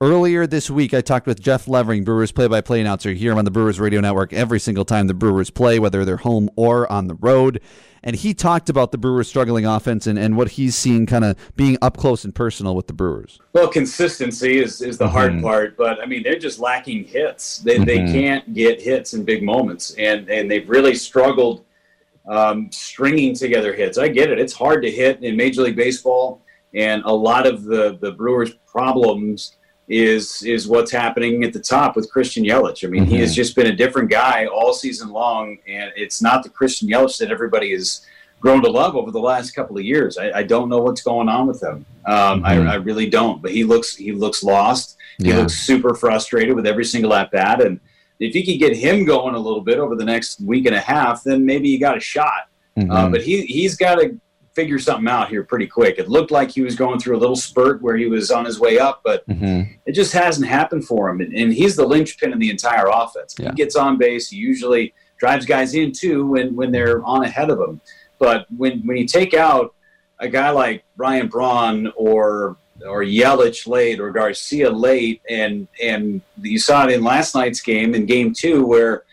[0.00, 3.80] Earlier this week, I talked with Jeff Levering, Brewers play-by-play announcer here on the Brewers
[3.80, 7.60] Radio Network every single time the Brewers play, whether they're home or on the road.
[8.04, 11.36] And he talked about the Brewers' struggling offense and, and what he's seen kind of
[11.56, 13.40] being up close and personal with the Brewers.
[13.54, 15.14] Well, consistency is, is the mm-hmm.
[15.14, 17.58] hard part, but I mean, they're just lacking hits.
[17.58, 17.84] They, mm-hmm.
[17.86, 21.64] they can't get hits in big moments, and, and they've really struggled
[22.28, 23.98] um, stringing together hits.
[23.98, 24.38] I get it.
[24.38, 28.54] It's hard to hit in Major League Baseball, and a lot of the, the Brewers'
[28.66, 29.56] problems
[29.88, 32.84] is is what's happening at the top with Christian Yelich.
[32.84, 33.12] I mean, mm-hmm.
[33.12, 33.36] he has mm-hmm.
[33.36, 37.30] just been a different guy all season long, and it's not the Christian Yelich that
[37.30, 38.06] everybody has
[38.40, 40.18] grown to love over the last couple of years.
[40.18, 41.84] I, I don't know what's going on with him.
[42.06, 42.44] Um, mm-hmm.
[42.44, 43.42] I, I, really don't.
[43.42, 44.96] But he looks he looks lost.
[45.18, 45.38] He yeah.
[45.38, 47.80] looks super frustrated with every single at bat, and
[48.20, 50.80] if you could get him going a little bit over the next week and a
[50.80, 52.48] half, then maybe you got a shot.
[52.76, 52.90] Mm-hmm.
[52.90, 54.18] Uh, but he he's got to
[54.58, 56.00] figure something out here pretty quick.
[56.00, 58.58] It looked like he was going through a little spurt where he was on his
[58.58, 59.70] way up, but mm-hmm.
[59.86, 61.20] it just hasn't happened for him.
[61.20, 63.36] And, and, he's the linchpin in the entire offense.
[63.38, 63.50] Yeah.
[63.50, 64.30] He gets on base.
[64.30, 67.80] He usually drives guys in too when, when they're on ahead of him.
[68.18, 69.76] But when, when you take out
[70.18, 76.58] a guy like Ryan Braun or or Yelich late or Garcia late, and and you
[76.58, 79.04] saw it in last night's game in Game Two where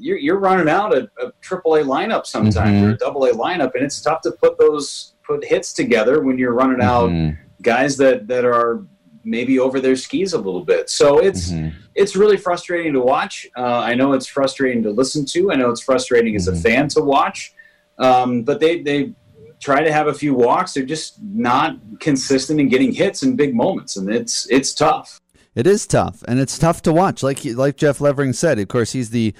[0.00, 1.10] you're, you're running out a,
[1.40, 2.86] triple a AAA lineup sometimes mm-hmm.
[2.86, 6.38] or a double A lineup, and it's tough to put those put hits together when
[6.38, 7.40] you're running out mm-hmm.
[7.62, 8.84] guys that that are
[9.22, 10.88] maybe over their skis a little bit.
[10.88, 11.76] So it's mm-hmm.
[11.94, 13.46] it's really frustrating to watch.
[13.56, 15.52] Uh, I know it's frustrating to listen to.
[15.52, 16.62] I know it's frustrating as a mm-hmm.
[16.62, 17.54] fan to watch.
[17.98, 19.12] Um, but they they
[19.60, 20.72] try to have a few walks.
[20.72, 25.20] They're just not consistent in getting hits in big moments, and it's it's tough.
[25.54, 27.22] It is tough, and it's tough to watch.
[27.22, 29.34] Like like Jeff Levering said, of course, he's the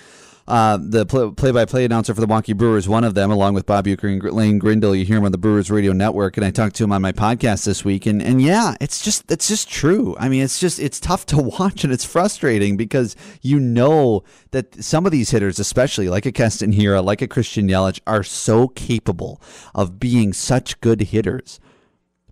[0.50, 3.66] uh, the play by play announcer for the Milwaukee Brewers, one of them, along with
[3.66, 4.96] Bob Uecker and Lane Grindle.
[4.96, 7.12] You hear him on the Brewers Radio Network, and I talked to him on my
[7.12, 8.04] podcast this week.
[8.04, 10.16] And, and yeah, it's just it's just true.
[10.18, 14.82] I mean, it's just it's tough to watch and it's frustrating because you know that
[14.82, 18.66] some of these hitters, especially like a Keston Hiura, like a Christian Yelich, are so
[18.66, 19.40] capable
[19.72, 21.60] of being such good hitters,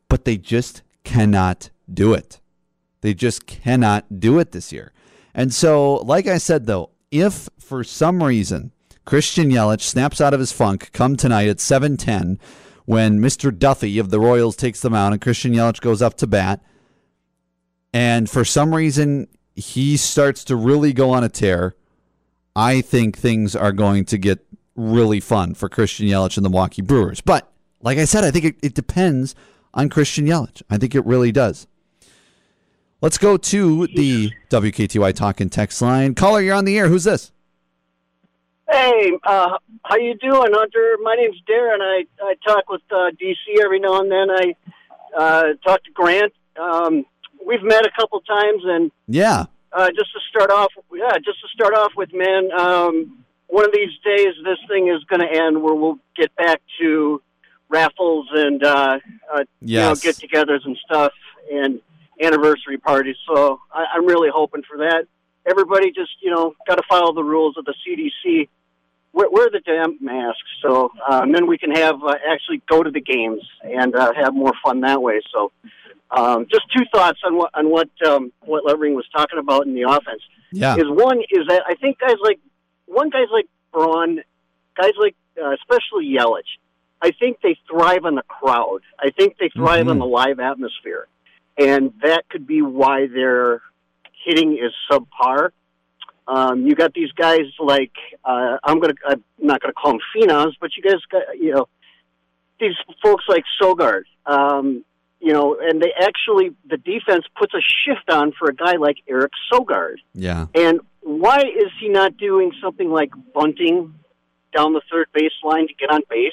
[0.09, 2.41] but they just cannot do it.
[3.01, 4.93] They just cannot do it this year.
[5.35, 8.73] And so, like I said, though, if for some reason
[9.05, 12.39] Christian Yelich snaps out of his funk come tonight at 7:10
[12.85, 13.57] when Mr.
[13.57, 16.63] Duffy of the Royals takes them out and Christian Yelich goes up to bat
[17.93, 21.75] and for some reason he starts to really go on a tear,
[22.55, 24.45] I think things are going to get
[24.77, 27.21] really fun for Christian Yelich and the Milwaukee Brewers.
[27.21, 29.35] But like I said, I think it, it depends
[29.75, 30.63] on Christian Yelich.
[30.71, 31.67] I think it really does.
[33.01, 36.17] Let's go to the WKTY talking text line.
[36.17, 36.89] Caller, you're on the air.
[36.89, 37.31] Who's this?
[38.69, 40.97] Hey, uh, how you doing, Hunter?
[41.01, 41.81] My name's Darren.
[41.81, 44.31] I, I talk with uh, DC every now and then.
[44.31, 44.57] I
[45.17, 46.33] uh, talk to Grant.
[46.61, 47.07] Um,
[47.47, 51.49] we've met a couple times, and yeah, uh, just to start off, yeah, just to
[51.55, 52.51] start off with, man.
[52.51, 56.61] Um, one of these days, this thing is going to end where we'll get back
[56.81, 57.23] to
[57.69, 58.99] raffles and uh,
[59.33, 60.03] uh, yes.
[60.03, 61.13] you know get-togethers and stuff.
[61.51, 61.81] And
[62.21, 63.17] anniversary parties.
[63.27, 65.07] So I, I'm really hoping for that.
[65.47, 68.49] Everybody just, you know, got to follow the rules of the CDC.
[69.13, 72.83] Wear, wear the damn masks, so uh, and then we can have uh, actually go
[72.83, 75.23] to the games and uh, have more fun that way.
[75.33, 75.51] So,
[76.11, 79.75] um, just two thoughts on what on what um, what Levering was talking about in
[79.75, 80.21] the offense.
[80.53, 82.39] Yeah, is one is that I think guys like
[82.85, 84.21] one guys like Braun,
[84.77, 86.59] guys like uh, especially Yelich,
[87.01, 88.83] I think they thrive on the crowd.
[88.99, 89.91] I think they thrive mm-hmm.
[89.91, 91.09] on the live atmosphere
[91.59, 93.63] and that could be why their
[94.25, 95.51] hitting is subpar.
[96.27, 97.93] Um, you got these guys like
[98.25, 101.69] uh, I'm gonna I'm not gonna call them phenoms, but you guys got you know
[102.61, 104.85] these folks like Sogard, um,
[105.21, 108.99] you know, and they actually the defense puts a shift on for a guy like
[109.09, 109.97] Eric Sogard.
[110.15, 110.47] Yeah.
[110.55, 113.95] And why is he not doing something like bunting
[114.55, 116.33] down the third baseline to get on base?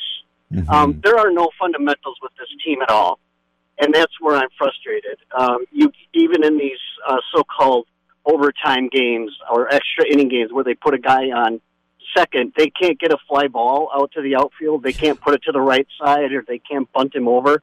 [0.52, 0.70] Mm-hmm.
[0.70, 3.20] Um, there are no fundamentals with this team at all
[3.78, 5.18] and that's where I'm frustrated.
[5.38, 7.88] Um, you even in these uh, so-called
[8.26, 11.62] overtime games or extra inning games where they put a guy on
[12.16, 14.84] second, they can't get a fly ball out to the outfield.
[14.84, 17.62] They can't put it to the right side, or they can't bunt him over.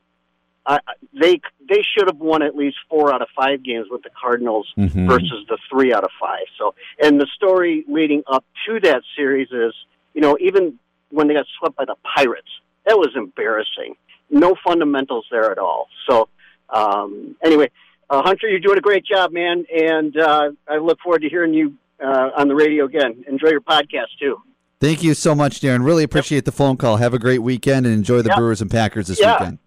[0.65, 0.79] Uh,
[1.13, 4.73] they they should have won at least four out of five games with the Cardinals
[4.79, 5.09] mm-hmm.
[5.09, 6.47] versus the three out of five.
[6.57, 9.75] So, and the story leading up to that series is,
[10.15, 10.79] you know, even
[11.11, 12.49] when they got swept by the Pirates,
[12.87, 13.97] that was embarrassing
[14.33, 15.89] no fundamentals there at all.
[16.09, 16.29] So,
[16.71, 17.71] um, anyway,
[18.11, 21.55] uh, Hunter, you're doing a great job, man, and uh, I look forward to hearing
[21.55, 23.25] you uh, on the radio again.
[23.29, 24.43] Enjoy your podcast too.
[24.81, 25.85] Thank you so much, Darren.
[25.85, 26.45] Really appreciate yep.
[26.47, 26.97] the phone call.
[26.97, 28.39] Have a great weekend and enjoy the yep.
[28.39, 29.39] Brewers and Packers this yeah.
[29.39, 29.59] weekend.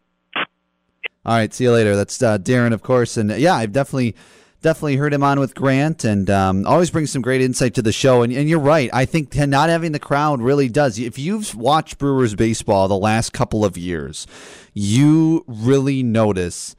[1.25, 1.95] All right, see you later.
[1.95, 4.15] That's uh, Darren, of course, and yeah, I've definitely
[4.65, 7.91] definitely heard him on with Grant, and um, always brings some great insight to the
[7.91, 8.23] show.
[8.23, 8.89] And, and, you're right.
[8.91, 10.97] I think not having the crowd really does.
[10.97, 14.25] If you've watched Brewers baseball the last couple of years,
[14.73, 16.75] you really notice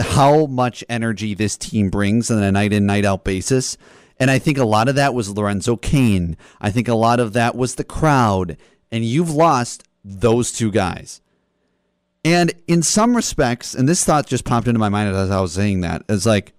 [0.00, 3.76] how much energy this team brings on a night in night out basis.
[4.18, 6.38] And I think a lot of that was Lorenzo Cain.
[6.62, 8.56] I think a lot of that was the crowd.
[8.90, 11.20] And you've lost those two guys.
[12.24, 15.52] And in some respects, and this thought just popped into my mind as I was
[15.52, 16.54] saying that, is like,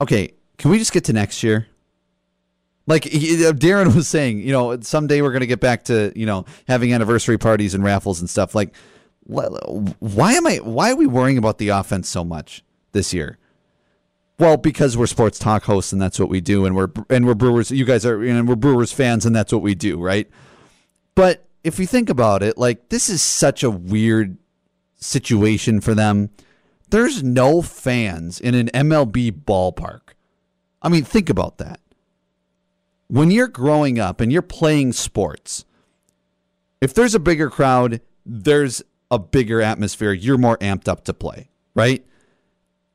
[0.00, 1.66] okay, can we just get to next year?
[2.86, 6.26] Like uh, Darren was saying, you know, someday we're going to get back to, you
[6.26, 8.54] know, having anniversary parties and raffles and stuff.
[8.54, 8.74] Like,
[9.24, 13.38] why am I, why are we worrying about the offense so much this year?
[14.38, 17.34] Well, because we're sports talk hosts and that's what we do, and we're and we're
[17.34, 17.72] Brewers.
[17.72, 20.30] You guys are, and we're Brewers fans, and that's what we do, right?
[21.16, 24.38] But if you think about it, like this is such a weird
[24.94, 26.30] situation for them.
[26.90, 30.14] There's no fans in an MLB ballpark.
[30.80, 31.80] I mean, think about that.
[33.08, 35.64] When you're growing up and you're playing sports,
[36.80, 40.12] if there's a bigger crowd, there's a bigger atmosphere.
[40.12, 42.04] You're more amped up to play, right?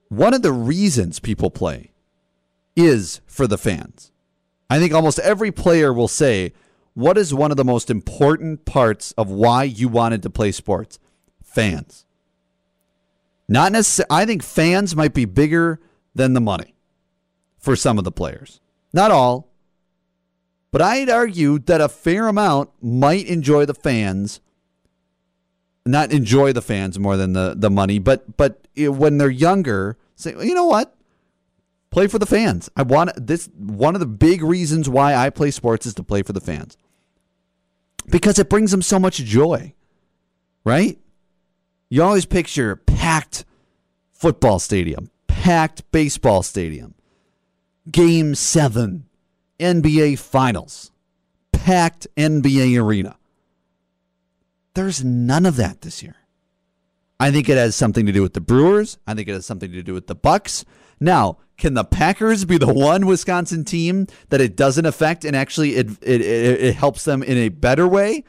[0.09, 1.91] One of the reasons people play
[2.75, 4.11] is for the fans.
[4.69, 6.53] I think almost every player will say,
[6.93, 10.99] What is one of the most important parts of why you wanted to play sports?
[11.43, 12.02] Fans.
[13.53, 14.07] Not necessarily.
[14.09, 15.79] I think fans might be bigger
[16.15, 16.73] than the money
[17.59, 18.59] for some of the players.
[18.91, 19.51] Not all,
[20.71, 24.41] but I'd argue that a fair amount might enjoy the fans.
[25.85, 30.31] Not enjoy the fans more than the, the money, but but when they're younger, say,
[30.31, 30.95] you know what?
[31.91, 32.71] Play for the fans.
[32.75, 33.51] I want this.
[33.55, 36.75] One of the big reasons why I play sports is to play for the fans
[38.09, 39.75] because it brings them so much joy,
[40.65, 40.97] right?
[41.93, 43.45] You always picture packed
[44.11, 46.95] football stadium, packed baseball stadium,
[47.91, 49.05] game seven,
[49.59, 50.91] NBA finals,
[51.51, 53.15] packed NBA arena.
[54.73, 56.15] There's none of that this year.
[57.19, 58.97] I think it has something to do with the Brewers.
[59.05, 60.65] I think it has something to do with the Bucks.
[60.99, 65.75] Now, can the Packers be the one Wisconsin team that it doesn't affect and actually
[65.75, 68.23] it, it, it, it helps them in a better way?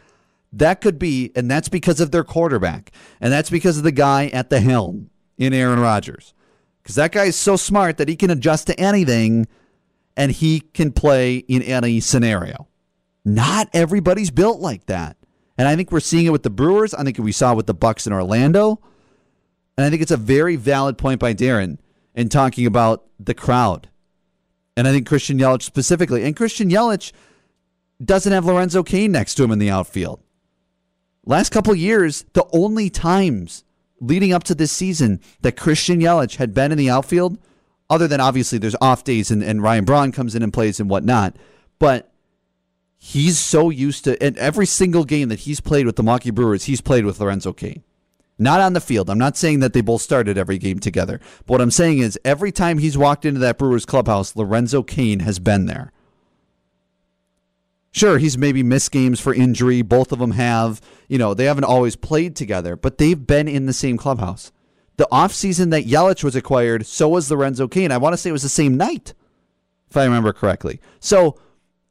[0.57, 2.93] That could be, and that's because of their quarterback.
[3.21, 6.33] And that's because of the guy at the helm in Aaron Rodgers.
[6.83, 9.49] Because that guy is so smart that he can adjust to anything
[10.17, 12.69] and he can play in any scenario.
[13.25, 15.17] Not everybody's built like that.
[15.59, 16.95] And I think we're seeing it with the Brewers.
[16.95, 18.81] I think we saw it with the Bucks in Orlando.
[19.77, 21.79] And I think it's a very valid point by Darren
[22.15, 23.89] in talking about the crowd.
[24.77, 26.23] And I think Christian Yelich specifically.
[26.25, 27.13] And Christian Yelich
[28.05, 30.21] doesn't have Lorenzo Cain next to him in the outfield.
[31.27, 33.65] Last couple years, the only times
[34.01, 37.39] leading up to this season that Christian Yelich had been in the outfield,
[37.89, 40.91] other than obviously there's off days and, and Ryan Braun comes in and plays and
[40.91, 41.37] whatnot,
[41.79, 42.13] but
[42.97, 46.65] he's so used to in every single game that he's played with the Milwaukee Brewers,
[46.65, 47.83] he's played with Lorenzo Cain.
[48.39, 49.09] Not on the field.
[49.09, 51.21] I'm not saying that they both started every game together.
[51.47, 55.21] But what I'm saying is every time he's walked into that Brewers clubhouse, Lorenzo Cain
[55.21, 55.93] has been there.
[57.95, 59.81] Sure, he's maybe missed games for injury.
[59.81, 63.67] Both of them have, you know, they haven't always played together, but they've been in
[63.67, 64.51] the same clubhouse.
[64.97, 67.93] The offseason that Yelich was acquired, so was Lorenzo Cain.
[67.93, 69.15] I want to say it was the same night,
[69.89, 70.81] if I remember correctly.
[70.99, 71.39] So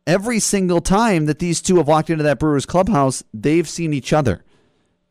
[0.05, 4.11] every single time that these two have walked into that Brewers clubhouse, they've seen each
[4.11, 4.43] other.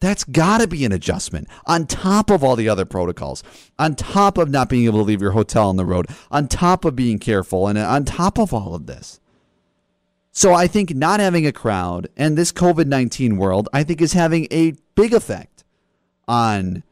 [0.01, 3.43] That's got to be an adjustment on top of all the other protocols,
[3.79, 6.85] on top of not being able to leave your hotel on the road, on top
[6.85, 9.21] of being careful, and on top of all of this.
[10.33, 14.15] So I think not having a crowd and this COVID 19 world, I think, is
[14.15, 15.63] having a big effect
[16.27, 16.83] on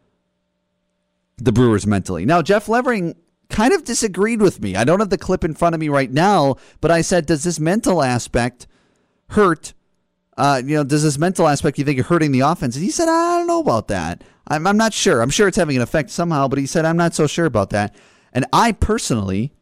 [1.38, 2.26] the Brewers mentally.
[2.26, 3.16] Now, Jeff Levering
[3.48, 4.76] kind of disagreed with me.
[4.76, 7.42] I don't have the clip in front of me right now, but I said, does
[7.42, 8.66] this mental aspect
[9.30, 9.72] hurt?
[10.36, 12.76] Uh, you know, does this mental aspect you think are hurting the offense?
[12.76, 14.22] And he said, I don't know about that.
[14.48, 15.22] I'm, I'm not sure.
[15.22, 17.70] I'm sure it's having an effect somehow, but he said, I'm not so sure about
[17.70, 17.94] that.
[18.32, 19.52] And I personally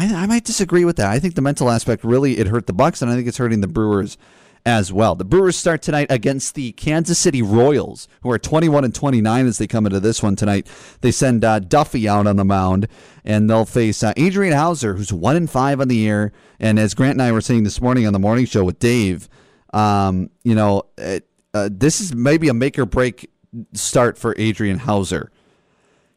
[0.00, 1.10] I, I might disagree with that.
[1.10, 3.60] I think the mental aspect really it hurt the Bucks, and I think it's hurting
[3.60, 4.16] the Brewers
[4.64, 5.14] as well.
[5.14, 9.58] The Brewers start tonight against the Kansas City Royals, who are 21 and 29 as
[9.58, 10.66] they come into this one tonight.
[11.02, 12.88] They send uh, Duffy out on the mound,
[13.26, 16.32] and they'll face uh, Adrian Houser, who's one and five on the year.
[16.58, 19.28] And as Grant and I were saying this morning on the morning show with Dave,
[19.74, 23.30] um, you know, it, uh, this is maybe a make or break
[23.74, 25.30] start for Adrian Houser.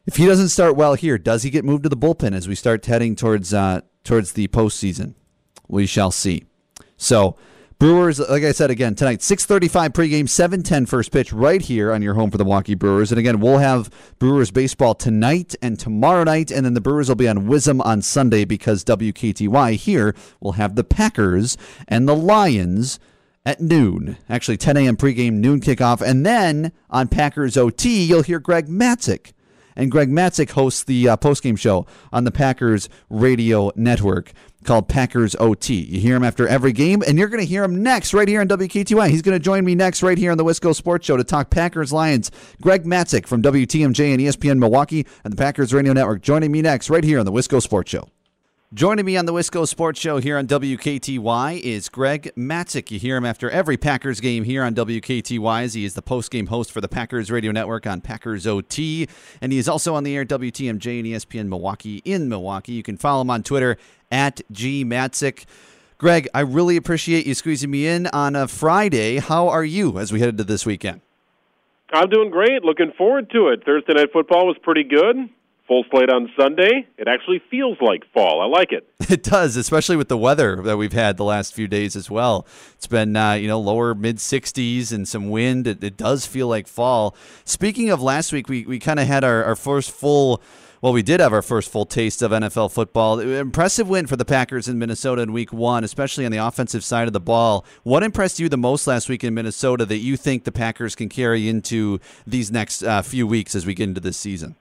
[0.06, 2.54] If he doesn't start well here, does he get moved to the bullpen as we
[2.54, 5.14] start heading towards uh, towards the postseason?
[5.66, 6.44] We shall see.
[6.98, 7.36] So,
[7.78, 11.90] Brewers, like I said again tonight, six thirty-five pregame, seven ten first pitch, right here
[11.90, 13.12] on your home for the Milwaukee Brewers.
[13.12, 17.16] And again, we'll have Brewers baseball tonight and tomorrow night, and then the Brewers will
[17.16, 21.56] be on Wisdom on Sunday because WKTY here will have the Packers
[21.88, 22.98] and the Lions
[23.46, 24.18] at noon.
[24.28, 24.96] Actually, 10 a.m.
[24.96, 29.32] pregame, noon kickoff, and then on Packers OT, you'll hear Greg Matzek
[29.76, 34.32] and Greg Matzek hosts the uh, postgame show on the Packers radio network
[34.64, 35.74] called Packers OT.
[35.74, 38.40] You hear him after every game, and you're going to hear him next right here
[38.40, 39.10] on WKTY.
[39.10, 41.50] He's going to join me next right here on the Wisco Sports Show to talk
[41.50, 42.30] Packers Lions.
[42.60, 46.90] Greg Matzek from WTMJ and ESPN Milwaukee and the Packers radio network joining me next
[46.90, 48.13] right here on the Wisco Sports Show.
[48.74, 52.90] Joining me on the Wisco Sports Show here on WKTY is Greg Matzek.
[52.90, 56.48] You hear him after every Packers game here on WKTY as he is the post-game
[56.48, 59.06] host for the Packers Radio Network on Packers OT.
[59.40, 62.72] And he is also on the air WTMJ and ESPN Milwaukee in Milwaukee.
[62.72, 63.76] You can follow him on Twitter
[64.10, 65.44] at gmatzek.
[65.96, 69.18] Greg, I really appreciate you squeezing me in on a Friday.
[69.18, 71.00] How are you as we head into this weekend?
[71.92, 72.64] I'm doing great.
[72.64, 73.64] Looking forward to it.
[73.64, 75.30] Thursday night football was pretty good
[75.66, 76.86] full slate on Sunday.
[76.98, 78.40] It actually feels like fall.
[78.40, 78.88] I like it.
[79.14, 82.46] It does, especially with the weather that we've had the last few days as well.
[82.74, 85.66] It's been uh, you know lower mid 60s and some wind.
[85.66, 87.14] It, it, does feel like fall.
[87.44, 90.42] Speaking of last week, we, we kind of had our, our first full.
[90.80, 93.20] Well, we did have our first full taste of NFL football.
[93.20, 97.06] Impressive win for the Packers in Minnesota in week one, especially on the offensive side
[97.06, 97.64] of the ball.
[97.84, 101.08] What impressed you the most last week in Minnesota that you think the Packers can
[101.08, 104.56] carry into these next uh, few weeks as we get into this season?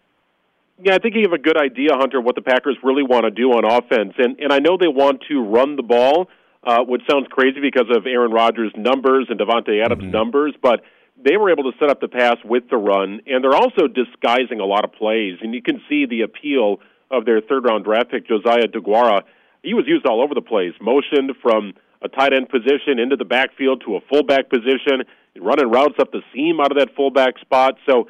[0.81, 3.31] Yeah, I think you have a good idea, Hunter, what the Packers really want to
[3.31, 6.29] do on offense, and and I know they want to run the ball,
[6.63, 10.11] uh, which sounds crazy because of Aaron Rodgers' numbers and Davante Adams' mm-hmm.
[10.11, 10.81] numbers, but
[11.23, 14.59] they were able to set up the pass with the run, and they're also disguising
[14.59, 16.79] a lot of plays, and you can see the appeal
[17.11, 19.21] of their third round draft pick Josiah DeGuara.
[19.61, 23.25] He was used all over the place, motioned from a tight end position into the
[23.25, 25.05] backfield to a fullback position,
[25.39, 27.75] running routes up the seam out of that fullback spot.
[27.87, 28.07] So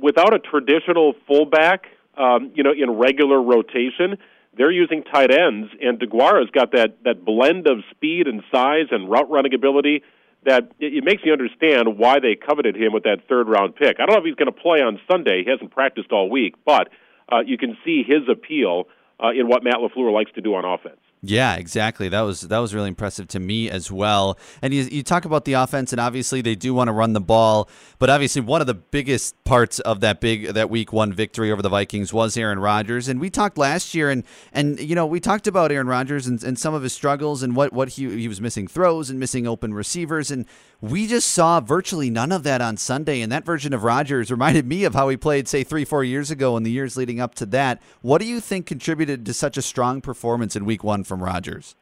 [0.00, 4.18] without a traditional fullback, um, you know, in regular rotation,
[4.56, 9.08] they're using tight ends, and DeGuara's got that that blend of speed and size and
[9.08, 10.02] route running ability
[10.44, 13.96] that it, makes you understand why they coveted him with that third round pick.
[13.98, 16.54] I don't know if he's going to play on Sunday; he hasn't practiced all week,
[16.64, 16.88] but
[17.30, 18.88] uh, you can see his appeal
[19.22, 21.00] uh, in what Matt LaFleur likes to do on offense.
[21.20, 22.08] Yeah, exactly.
[22.08, 24.38] That was that was really impressive to me as well.
[24.62, 27.20] And you, you talk about the offense, and obviously they do want to run the
[27.20, 31.50] ball, but obviously one of the biggest parts of that big that week one victory
[31.50, 33.08] over the Vikings was Aaron Rodgers.
[33.08, 36.42] And we talked last year, and and you know we talked about Aaron Rodgers and,
[36.44, 39.44] and some of his struggles and what what he he was missing throws and missing
[39.44, 40.46] open receivers, and
[40.80, 43.20] we just saw virtually none of that on Sunday.
[43.20, 46.30] And that version of Rodgers reminded me of how he played, say, three four years
[46.30, 47.82] ago, and the years leading up to that.
[48.02, 51.04] What do you think contributed to such a strong performance in Week One?
[51.08, 51.74] from Rodgers?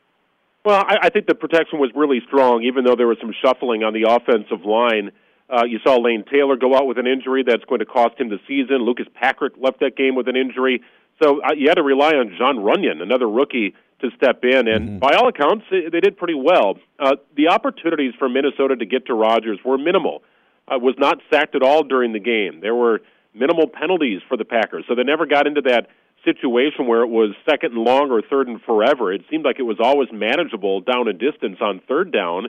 [0.64, 3.82] Well, I, I think the protection was really strong, even though there was some shuffling
[3.82, 5.12] on the offensive line.
[5.49, 8.30] Uh, you saw Lane Taylor go out with an injury that's going to cost him
[8.30, 8.78] the season.
[8.78, 10.82] Lucas Patrick left that game with an injury.
[11.22, 14.68] So uh, you had to rely on Jon Runyan, another rookie, to step in.
[14.68, 14.99] And mm-hmm.
[14.99, 16.74] by all accounts, they, did pretty well.
[16.99, 20.22] Uh, the opportunities for Minnesota to get to Rodgers were minimal.
[20.68, 22.61] Uh, was not sacked at all during the game.
[22.61, 23.01] There were
[23.34, 25.88] minimal penalties for the Packers, so they never got into that
[26.24, 29.12] situation where it was second and long or third and forever.
[29.12, 32.49] It seemed like it was always manageable down a distance on third down,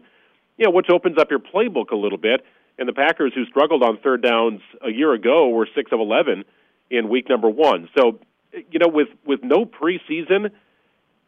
[0.57, 2.41] you know, which opens up your playbook a little bit.
[2.79, 6.43] And the Packers, who struggled on third downs a year ago, were six of eleven
[6.89, 7.89] in week number one.
[7.97, 8.19] So,
[8.51, 10.51] you know, with with no preseason,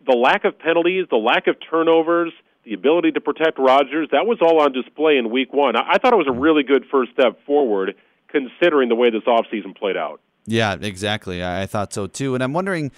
[0.05, 2.31] the lack of penalties, the lack of turnovers,
[2.63, 5.75] the ability to protect Rodgers, that was all on display in week one.
[5.75, 7.95] I, I thought it was a really good first step forward,
[8.27, 10.21] considering the way this offseason played out.
[10.45, 11.43] Yeah, exactly.
[11.43, 12.33] I, I thought so too.
[12.35, 12.91] And I'm wondering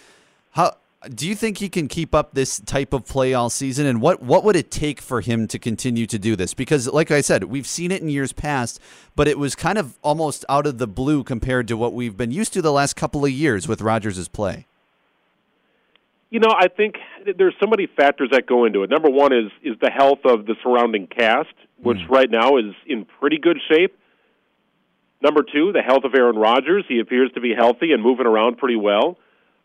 [0.51, 0.75] how
[1.09, 4.21] do you think he can keep up this type of play all season and what
[4.21, 7.45] what would it take for him to continue to do this because like i said
[7.45, 8.79] we've seen it in years past
[9.15, 12.31] but it was kind of almost out of the blue compared to what we've been
[12.31, 14.67] used to the last couple of years with rodgers' play
[16.31, 16.95] you know i think
[17.37, 20.47] there's so many factors that go into it number one is is the health of
[20.47, 22.09] the surrounding cast which mm.
[22.09, 23.95] right now is in pretty good shape
[25.21, 26.83] Number two, the health of Aaron Rodgers.
[26.87, 29.17] He appears to be healthy and moving around pretty well.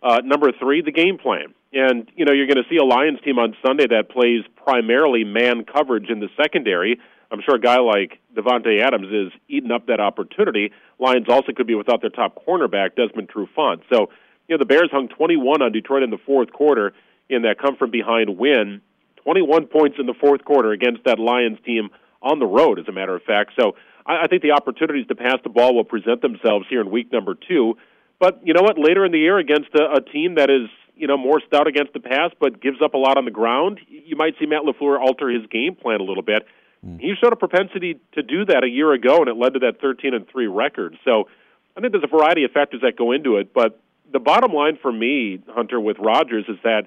[0.02, 1.54] Uh, number three, the game plan.
[1.72, 5.24] And, you know, you're going to see a Lions team on Sunday that plays primarily
[5.24, 7.00] man coverage in the secondary.
[7.30, 10.72] I'm sure a guy like Davante Adams is eating up that opportunity.
[10.98, 13.80] Lions also could be without their top cornerback, Desmond Trufant.
[13.90, 14.10] So,
[14.48, 16.92] you know, the Bears hung 21 on Detroit in the fourth quarter
[17.28, 18.80] in that come from behind win.
[19.24, 21.90] 21 points in the fourth quarter against that Lions team
[22.22, 23.52] on the road, as a matter of fact.
[23.58, 23.74] So
[24.06, 27.12] I, I think the opportunities to pass the ball will present themselves here in week
[27.12, 27.76] number two.
[28.18, 28.78] But you know what?
[28.78, 31.92] Later in the year, against a, a team that is you know, more stout against
[31.92, 34.98] the pass, but gives up a lot on the ground, you might see Matt LaFleur
[34.98, 36.46] alter his game plan a little bit.
[36.84, 36.98] Mm.
[36.98, 39.80] He showed a propensity to do that a year ago, and it led to that
[39.80, 40.96] 13 and 3 record.
[41.04, 41.28] So
[41.76, 43.78] I think there's a variety of factors that go into it, but
[44.12, 46.86] the bottom line for me, Hunter, with Rodgers is that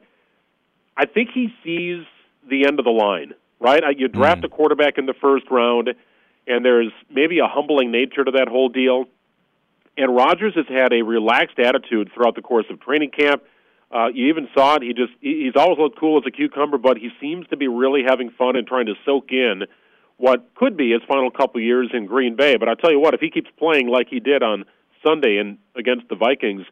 [0.97, 2.05] I think he sees
[2.49, 3.83] the end of the line, right?
[3.97, 4.45] You draft mm.
[4.45, 5.89] a quarterback in the first round,
[6.47, 9.05] and there's maybe a humbling nature to that whole deal.
[9.97, 13.43] And Rodgers has had a relaxed attitude throughout the course of training camp.
[13.91, 14.83] Uh, you even saw it.
[14.83, 18.03] He just he's always looked cool as a cucumber, but he seems to be really
[18.07, 19.63] having fun and trying to soak in
[20.17, 22.57] what could be his final couple years in Green Bay.
[22.57, 24.65] But I tell you what, if he keeps playing like he did on
[25.03, 26.65] Sunday and against the Vikings,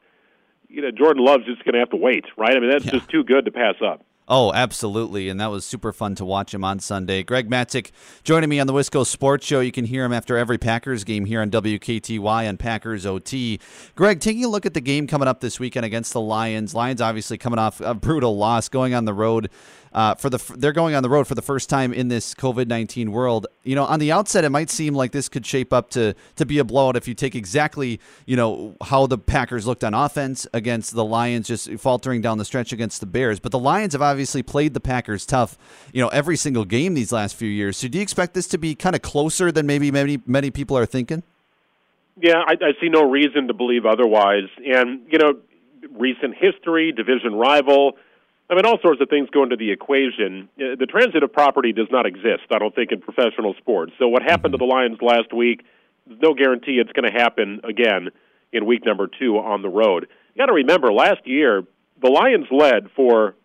[0.69, 2.55] you know Jordan Love's just going to have to wait, right?
[2.55, 2.91] I mean that's yeah.
[2.91, 4.03] just too good to pass up.
[4.29, 5.29] Oh, absolutely.
[5.29, 7.23] And that was super fun to watch him on Sunday.
[7.23, 7.91] Greg Matzek
[8.25, 9.61] joining me on the Wisco Sports Show.
[9.61, 13.57] You can hear him after every Packers game here on WKTY and Packers OT.
[13.95, 16.75] Greg, taking a look at the game coming up this weekend against the Lions.
[16.75, 19.49] Lions obviously coming off a brutal loss, going on the road
[19.97, 22.67] uh, for the they're going on the road for the first time in this COVID
[22.67, 23.47] nineteen world.
[23.63, 26.45] You know, on the outset, it might seem like this could shape up to to
[26.45, 30.45] be a blowout if you take exactly you know how the Packers looked on offense
[30.53, 33.39] against the Lions, just faltering down the stretch against the Bears.
[33.39, 35.57] But the Lions have obviously played the Packers tough,
[35.91, 37.75] you know, every single game these last few years.
[37.75, 40.77] So do you expect this to be kind of closer than maybe many many people
[40.77, 41.23] are thinking?
[42.21, 44.49] Yeah, I, I see no reason to believe otherwise.
[44.63, 45.39] And you know,
[45.89, 47.97] recent history, division rival
[48.49, 50.47] I mean, all sorts of things go into the equation.
[50.57, 53.91] Uh, the transitive property does not exist, I don't think, in professional sports.
[53.99, 55.65] So, what happened to the Lions last week,
[56.07, 58.09] no guarantee it's going to happen again
[58.53, 60.07] in week number two on the road.
[60.33, 61.63] You got to remember, last year,
[62.01, 63.35] the Lions led for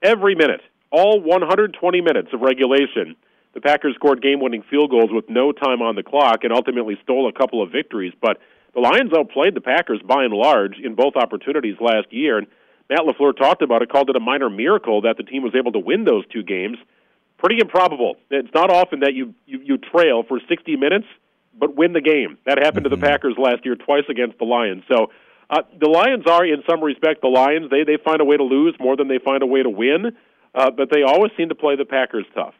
[0.00, 0.60] every minute,
[0.90, 3.16] all 120 minutes of regulation.
[3.54, 6.96] The Packers scored game winning field goals with no time on the clock and ultimately
[7.02, 8.14] stole a couple of victories.
[8.20, 8.38] But
[8.74, 12.38] the Lions outplayed the Packers by and large in both opportunities last year.
[12.38, 12.46] And
[12.92, 15.72] Matt LaFleur talked about it, called it a minor miracle that the team was able
[15.72, 16.76] to win those two games.
[17.38, 18.16] Pretty improbable.
[18.30, 21.06] It's not often that you, you, you trail for 60 minutes
[21.58, 22.38] but win the game.
[22.46, 22.94] That happened mm-hmm.
[22.94, 23.12] to the mm-hmm.
[23.12, 24.84] Packers last year twice against the Lions.
[24.90, 25.10] So
[25.50, 27.70] uh, the Lions are, in some respect, the Lions.
[27.70, 30.16] They they find a way to lose more than they find a way to win,
[30.54, 32.54] uh, but they always seem to play the Packers tough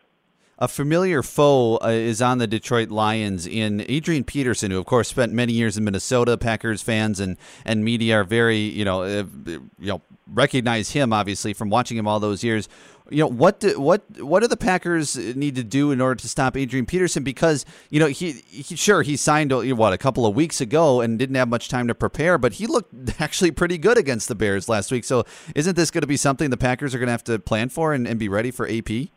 [0.59, 5.09] a familiar foe uh, is on the Detroit Lions in Adrian Peterson, who of course
[5.09, 6.37] spent many years in Minnesota.
[6.37, 11.53] Packers fans and and media are very you know uh, you know recognize him obviously
[11.53, 12.69] from watching him all those years.
[13.11, 16.29] You know what do, what what do the Packers need to do in order to
[16.29, 17.25] stop Adrian Peterson?
[17.25, 21.01] Because you know he, he sure he signed uh, what a couple of weeks ago
[21.01, 24.35] and didn't have much time to prepare, but he looked actually pretty good against the
[24.35, 25.05] Bears last week.
[25.05, 25.25] So
[25.55, 27.93] isn't this going to be something the Packers are going to have to plan for
[27.93, 29.09] and, and be ready for AP?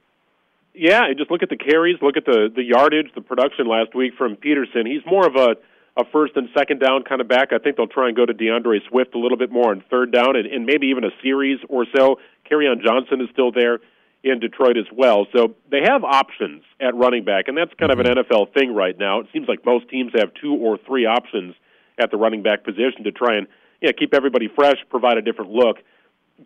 [0.78, 4.14] Yeah, just look at the carries, look at the the yardage, the production last week
[4.18, 4.86] from Peterson.
[4.86, 5.56] He's more of a
[5.98, 7.54] a first and second down kind of back.
[7.54, 10.12] I think they'll try and go to D'Andre Swift a little bit more on third
[10.12, 12.20] down and, and maybe even a series or so.
[12.52, 13.80] Kerryon Johnson is still there
[14.22, 15.28] in Detroit as well.
[15.34, 18.34] So they have options at running back, and that's kind of an mm-hmm.
[18.34, 19.22] NFL thing right now.
[19.22, 21.56] It seems like most teams have two or three options
[21.98, 23.48] at the running back position to try and
[23.82, 25.78] yeah, keep everybody fresh, provide a different look.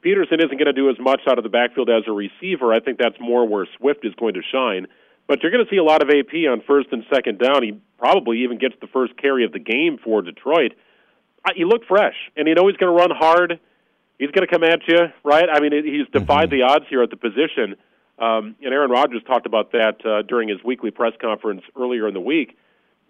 [0.01, 2.73] Peterson isn't going to do as much out of the backfield as a receiver.
[2.73, 4.87] I think that's more where Swift is going to shine.
[5.27, 7.63] But you're going to see a lot of AP on first and second down.
[7.63, 10.73] He probably even gets the first carry of the game for Detroit.
[11.55, 13.59] He looked fresh, and you know he's going to run hard.
[14.17, 15.45] He's going to come at you, right?
[15.51, 16.57] I mean, he's defied mm-hmm.
[16.57, 17.75] the odds here at the position.
[18.19, 22.13] Um, and Aaron Rodgers talked about that uh, during his weekly press conference earlier in
[22.13, 22.57] the week.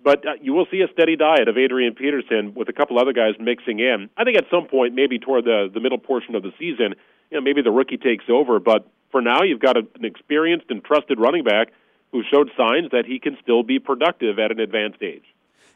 [0.03, 3.13] But uh, you will see a steady diet of Adrian Peterson with a couple other
[3.13, 4.09] guys mixing in.
[4.15, 6.95] I think at some point, maybe toward the, the middle portion of the season,
[7.29, 8.59] you know, maybe the rookie takes over.
[8.59, 11.73] But for now, you've got a, an experienced and trusted running back
[12.11, 15.25] who showed signs that he can still be productive at an advanced age.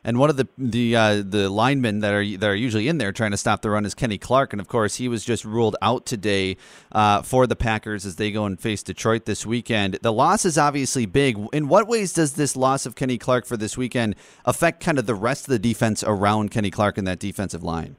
[0.06, 3.12] And one of the the uh, the linemen that are that are usually in there
[3.12, 5.78] trying to stop the run is Kenny Clark, and of course he was just ruled
[5.82, 6.58] out today
[6.92, 10.00] uh, for the Packers as they go and face Detroit this weekend.
[10.02, 11.38] The loss is obviously big.
[11.54, 15.06] In what ways does this loss of Kenny Clark for this weekend affect kind of
[15.06, 17.96] the rest of the defense around Kenny Clark and that defensive line?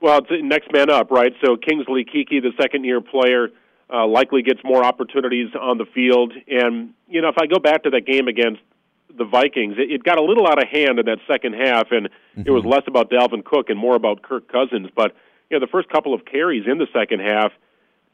[0.00, 1.32] Well, it's next man up, right?
[1.44, 3.50] So Kingsley Keke, the second year player.
[3.92, 6.32] Uh, likely gets more opportunities on the field.
[6.46, 8.60] And, you know, if I go back to that game against
[9.16, 9.74] the Vikings.
[9.78, 12.42] It, it got a little out of hand in that second half, and mm-hmm.
[12.46, 12.72] it was mm-hmm.
[12.72, 14.88] less about Dalvin Cook and more about Kirk Cousins.
[14.94, 15.14] But
[15.50, 17.52] you know, the first couple of carries in the second half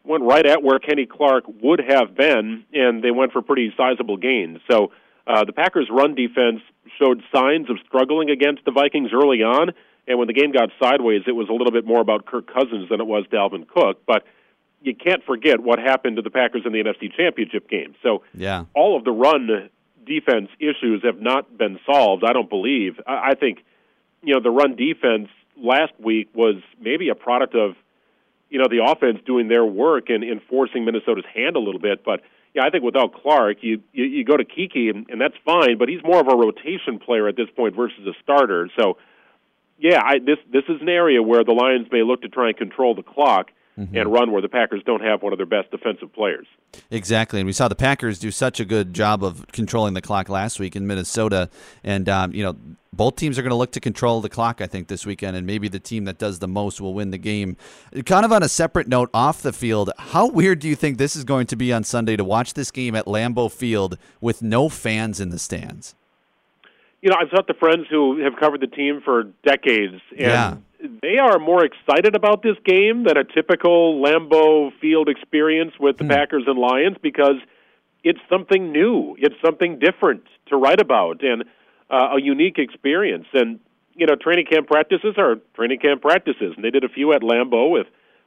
[0.04, 4.16] went right at where Kenny Clark would have been, and they went for pretty sizable
[4.16, 4.58] gains.
[4.70, 4.92] So
[5.26, 6.60] uh, the Packers' run defense
[6.98, 9.72] showed signs of struggling against the Vikings early on,
[10.06, 12.88] and when the game got sideways, it was a little bit more about Kirk Cousins
[12.88, 14.02] than it was Dalvin Cook.
[14.06, 14.24] But
[14.82, 17.94] you can't forget what happened to the Packers in the NFC Championship game.
[18.02, 18.64] So yeah.
[18.74, 19.68] all of the run
[20.06, 22.24] defense issues have not been solved.
[22.24, 23.00] I don't believe.
[23.06, 23.58] I, I think,
[24.22, 27.76] you know, the run defense last week was maybe a product of
[28.50, 32.04] you know, the offense doing their work and enforcing Minnesota's hand a little bit.
[32.04, 32.20] But
[32.54, 35.78] yeah, I think without Clark, you you, you go to Keke, and, and that's fine.
[35.78, 38.68] But he's more of a rotation player at this point versus a starter.
[38.78, 38.98] So,
[39.78, 42.56] yeah, I, this this is an area where the Lions may look to try and
[42.56, 43.96] control the clock mm-hmm.
[43.96, 46.46] and run where the Packers don't have one of their best defensive players.
[46.90, 50.28] Exactly, and we saw the Packers do such a good job of controlling the clock
[50.28, 51.48] last week in Minnesota,
[51.84, 52.56] and um, you know
[52.92, 55.46] both teams are going to look to control the clock, I think, this weekend, and
[55.46, 57.56] maybe the team that does the most will win the game.
[58.06, 61.14] Kind of on a separate note, off the field, how weird do you think this
[61.14, 64.68] is going to be on Sunday to watch this game at Lambeau Field with no
[64.68, 65.94] fans in the stands?
[67.02, 70.56] You know, I've talked to friends who have covered the team for decades, and yeah
[71.02, 76.04] they are more excited about this game than a typical Lambeau Field experience with the
[76.04, 76.10] hmm.
[76.10, 77.36] Packers and Lions because
[78.04, 81.44] it's something new, it's something different to write about, and
[81.90, 83.26] uh, a unique experience.
[83.32, 83.60] And
[83.94, 87.22] you know, training camp practices are training camp practices, and they did a few at
[87.22, 87.86] Lambeau with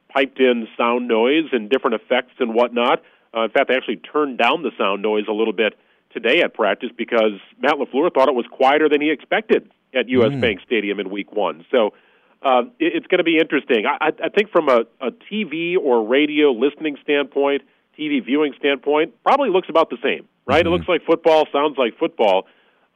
[0.09, 3.03] piped-in sound noise and different effects and whatnot.
[3.35, 5.77] Uh, in fact, they actually turned down the sound noise a little bit
[6.11, 10.31] today at practice because Matt LaFleur thought it was quieter than he expected at U.S.
[10.31, 10.41] Mm.
[10.41, 11.63] Bank Stadium in Week One.
[11.69, 11.93] So
[12.41, 13.85] uh, it, it's going to be interesting.
[13.85, 17.63] I, I think from a, a TV or radio listening standpoint,
[17.97, 20.59] TV viewing standpoint, probably looks about the same, right?
[20.59, 20.67] Mm-hmm.
[20.67, 22.45] It looks like football, sounds like football.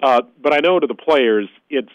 [0.01, 1.91] Uh, but I know to the players, it's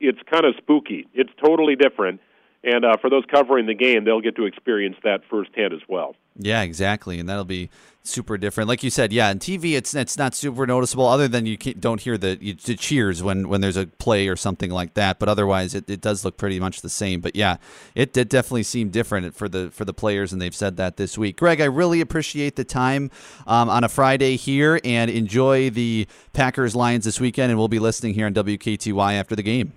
[0.00, 1.06] it's kind of spooky.
[1.14, 2.20] It's totally different.
[2.64, 6.14] And uh, for those covering the game, they'll get to experience that firsthand as well.
[6.36, 7.70] Yeah, exactly, and that'll be
[8.04, 8.68] super different.
[8.68, 12.00] Like you said, yeah, on TV it's it's not super noticeable, other than you don't
[12.00, 15.18] hear the, the cheers when when there's a play or something like that.
[15.18, 17.20] But otherwise, it, it does look pretty much the same.
[17.20, 17.56] But yeah,
[17.94, 21.18] it did definitely seem different for the for the players, and they've said that this
[21.18, 21.36] week.
[21.36, 23.10] Greg, I really appreciate the time
[23.46, 27.50] um, on a Friday here, and enjoy the Packers Lions this weekend.
[27.50, 29.72] And we'll be listening here on WKTY after the game.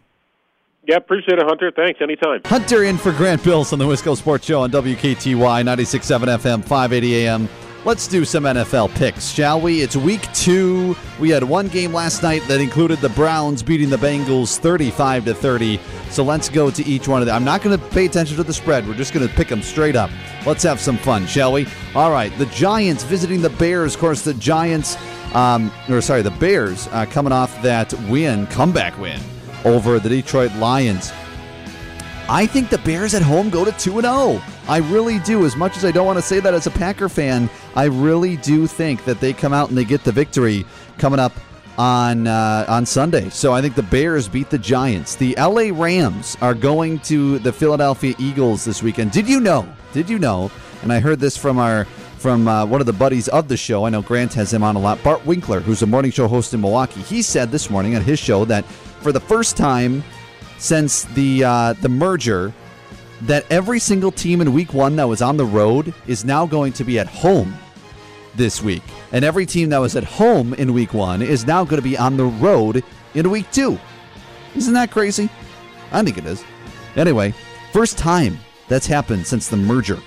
[0.87, 1.71] Yeah, appreciate it, Hunter.
[1.75, 1.99] Thanks.
[2.01, 2.41] Anytime.
[2.45, 7.15] Hunter in for Grant Bills on the Wisco Sports Show on WKTY 96.7 FM, 580
[7.15, 7.49] AM.
[7.85, 9.81] Let's do some NFL picks, shall we?
[9.81, 10.95] It's week two.
[11.19, 15.33] We had one game last night that included the Browns beating the Bengals 35 to
[15.35, 15.79] 30.
[16.09, 17.35] So let's go to each one of them.
[17.35, 18.87] I'm not going to pay attention to the spread.
[18.87, 20.09] We're just going to pick them straight up.
[20.47, 21.67] Let's have some fun, shall we?
[21.93, 22.35] All right.
[22.39, 23.93] The Giants visiting the Bears.
[23.93, 24.97] Of course, the Giants,
[25.35, 29.21] um, or sorry, the Bears uh, coming off that win, comeback win
[29.65, 31.11] over the Detroit Lions.
[32.27, 34.41] I think the Bears at home go to 2 0.
[34.67, 35.45] I really do.
[35.45, 38.37] As much as I don't want to say that as a Packer fan, I really
[38.37, 40.65] do think that they come out and they get the victory
[40.97, 41.33] coming up
[41.77, 43.29] on uh, on Sunday.
[43.29, 45.15] So I think the Bears beat the Giants.
[45.15, 49.11] The LA Rams are going to the Philadelphia Eagles this weekend.
[49.11, 49.67] Did you know?
[49.93, 50.49] Did you know?
[50.81, 51.85] And I heard this from our
[52.17, 53.85] from uh, one of the buddies of the show.
[53.85, 55.03] I know Grant has him on a lot.
[55.03, 58.17] Bart Winkler, who's a morning show host in Milwaukee, he said this morning at his
[58.17, 58.65] show that
[59.05, 60.03] for the first time
[60.57, 62.51] since the uh, the merger
[63.21, 66.73] that every single team in week one that was on the road is now going
[66.73, 67.55] to be at home
[68.33, 68.81] this week.
[69.11, 71.95] And every team that was at home in week one is now going to be
[71.95, 72.83] on the road
[73.13, 73.77] in week two.
[74.55, 75.29] Isn't that crazy?
[75.91, 76.43] I think it is.
[76.95, 77.35] Anyway,
[77.73, 78.39] first time
[78.69, 79.99] that's happened since the merger.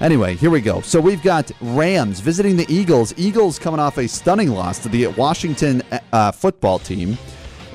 [0.00, 0.80] Anyway, here we go.
[0.80, 3.12] So we've got Rams visiting the Eagles.
[3.18, 5.82] Eagles coming off a stunning loss to the Washington
[6.14, 7.18] uh, football team.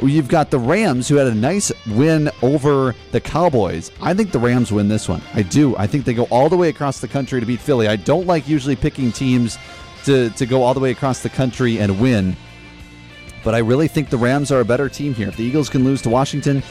[0.01, 3.91] You've got the Rams, who had a nice win over the Cowboys.
[4.01, 5.21] I think the Rams win this one.
[5.33, 5.75] I do.
[5.77, 7.87] I think they go all the way across the country to beat Philly.
[7.87, 9.57] I don't like usually picking teams
[10.03, 12.35] to, to go all the way across the country and win,
[13.43, 15.29] but I really think the Rams are a better team here.
[15.29, 16.61] If the Eagles can lose to Washington,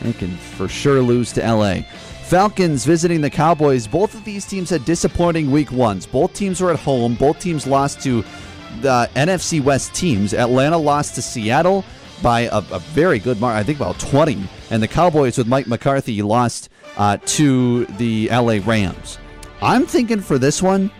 [0.00, 1.82] they can for sure lose to LA.
[2.28, 3.86] Falcons visiting the Cowboys.
[3.86, 6.06] Both of these teams had disappointing week ones.
[6.06, 7.14] Both teams were at home.
[7.14, 8.22] Both teams lost to
[8.82, 10.34] the NFC West teams.
[10.34, 11.84] Atlanta lost to Seattle
[12.22, 14.42] by a, a very good mark, I think about 20.
[14.70, 19.18] And the Cowboys with Mike McCarthy lost uh, to the LA Rams.
[19.60, 20.90] I'm thinking for this one,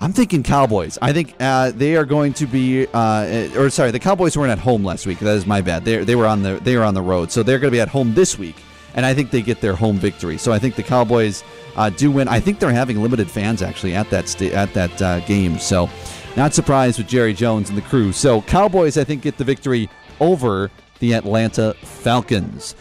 [0.00, 0.98] I'm thinking Cowboys.
[1.02, 4.58] I think uh, they are going to be, uh, or sorry, the Cowboys weren't at
[4.58, 5.18] home last week.
[5.18, 5.84] That is my bad.
[5.84, 7.80] They they were on the they were on the road, so they're going to be
[7.80, 8.56] at home this week,
[8.94, 10.38] and I think they get their home victory.
[10.38, 11.44] So I think the Cowboys
[11.76, 12.28] uh, do win.
[12.28, 15.58] I think they're having limited fans actually at that at that uh, game.
[15.58, 15.90] So
[16.34, 18.12] not surprised with Jerry Jones and the crew.
[18.12, 22.74] So Cowboys, I think, get the victory over the Atlanta Falcons.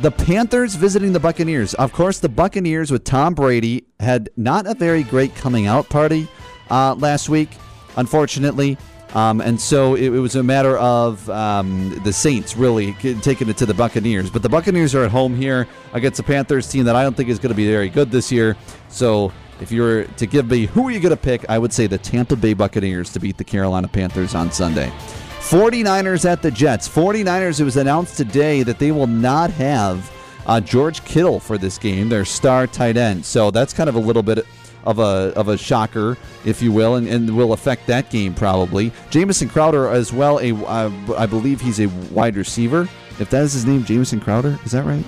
[0.00, 1.72] The Panthers visiting the Buccaneers.
[1.74, 6.28] Of course, the Buccaneers with Tom Brady had not a very great coming out party
[6.70, 7.50] uh, last week,
[7.96, 8.76] unfortunately.
[9.14, 12.92] Um, and so it, it, was a matter of um, the Saints really
[13.22, 14.28] taking it to the Buccaneers.
[14.28, 17.30] But the Buccaneers are at home here against the Panthers team that I don't think
[17.30, 18.56] is going to be very good this year.
[18.90, 21.72] So if you were to give me who are you going to pick, I would
[21.72, 24.92] say the Tampa Bay Buccaneers to beat the Carolina Panthers on Sunday.
[25.46, 26.88] 49ers at the Jets.
[26.88, 30.10] 49ers, it was announced today that they will not have
[30.44, 33.24] uh, George Kittle for this game, their star tight end.
[33.24, 34.44] So that's kind of a little bit
[34.84, 38.90] of a of a shocker, if you will, and, and will affect that game probably.
[39.10, 40.40] Jamison Crowder as well.
[40.40, 42.88] A uh, I believe he's a wide receiver.
[43.20, 45.04] If that is his name, Jamison Crowder, is that right?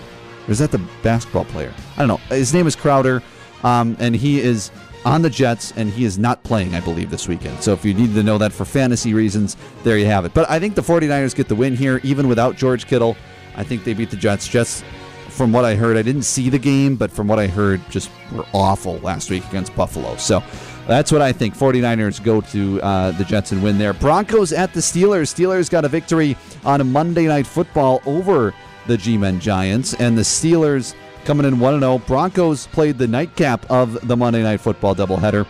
[0.47, 1.75] Or is that the basketball player?
[1.97, 2.37] I don't know.
[2.37, 3.25] His name is Crowder,
[3.65, 4.71] um, and he is
[5.05, 7.63] on the Jets, and he is not playing, I believe, this weekend.
[7.63, 10.35] So if you need to know that for fantasy reasons, there you have it.
[10.35, 13.17] But I think the 49ers get the win here, even without George Kittle.
[13.57, 14.49] I think they beat the Jets.
[14.49, 14.85] Jets,
[15.29, 18.11] from what I heard, I didn't see the game, but from what I heard, just
[18.33, 20.17] were awful last week against Buffalo.
[20.17, 20.43] So
[20.87, 21.57] that's what I think.
[21.57, 23.93] 49ers go to uh, the Jets and win there.
[23.93, 25.33] Broncos at the Steelers.
[25.33, 28.55] Steelers got a victory on a Monday Night Football over
[28.87, 30.95] the G-Men Giants, and the Steelers
[31.29, 31.99] coming in 1 0.
[31.99, 35.47] Broncos played the nightcap of the Monday Night Football doubleheader.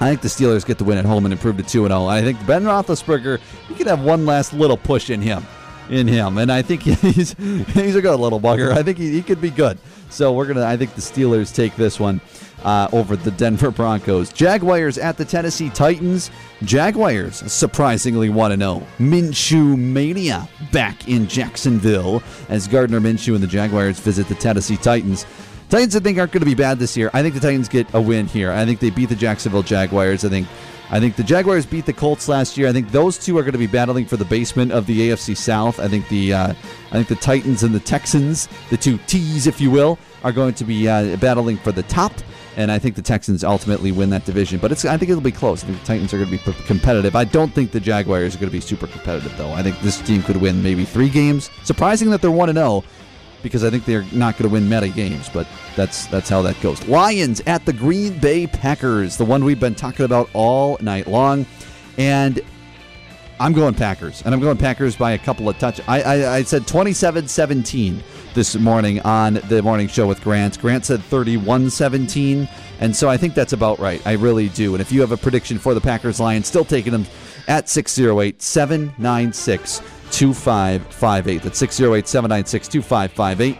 [0.00, 2.06] I think the Steelers get the win at home and improve to 2 0.
[2.06, 5.44] I think Ben Roethlisberger, he could have one last little push in him.
[5.90, 8.72] In him, and I think he's he's a good little bugger.
[8.72, 9.78] I think he, he could be good.
[10.08, 10.64] So we're gonna.
[10.64, 12.22] I think the Steelers take this one
[12.64, 14.32] uh, over the Denver Broncos.
[14.32, 16.30] Jaguars at the Tennessee Titans.
[16.62, 18.86] Jaguars surprisingly want to know.
[18.98, 25.26] Minshew mania back in Jacksonville as Gardner Minshew and the Jaguars visit the Tennessee Titans.
[25.68, 27.10] Titans, I think, aren't going to be bad this year.
[27.12, 28.50] I think the Titans get a win here.
[28.50, 30.24] I think they beat the Jacksonville Jaguars.
[30.24, 30.48] I think
[30.90, 32.66] I think the Jaguars beat the Colts last year.
[32.66, 35.36] I think those two are going to be battling for the basement of the AFC
[35.36, 35.78] South.
[35.78, 39.60] I think the uh, I think the Titans and the Texans, the two T's, if
[39.60, 42.12] you will, are going to be uh, battling for the top
[42.58, 44.58] and I think the Texans ultimately win that division.
[44.58, 45.62] But it's I think it'll be close.
[45.62, 47.14] I think the Titans are going to be competitive.
[47.14, 49.52] I don't think the Jaguars are going to be super competitive though.
[49.52, 51.50] I think this team could win maybe three games.
[51.62, 52.84] Surprising that they're one to oh, zero.
[53.40, 55.46] Because I think they're not going to win meta games, but
[55.76, 56.84] that's that's how that goes.
[56.88, 61.46] Lions at the Green Bay Packers, the one we've been talking about all night long,
[61.96, 62.40] and
[63.40, 65.80] I'm going Packers, and I'm going Packers by a couple of touch.
[65.86, 68.02] I, I, I said 27-17
[68.34, 70.60] this morning on the morning show with Grant.
[70.60, 72.48] Grant said 31 17.
[72.80, 74.04] And so I think that's about right.
[74.06, 74.74] I really do.
[74.74, 77.06] And if you have a prediction for the Packers Lions, still taking them
[77.46, 81.42] at 608 796 2558.
[81.42, 83.58] That's 608 796 2558.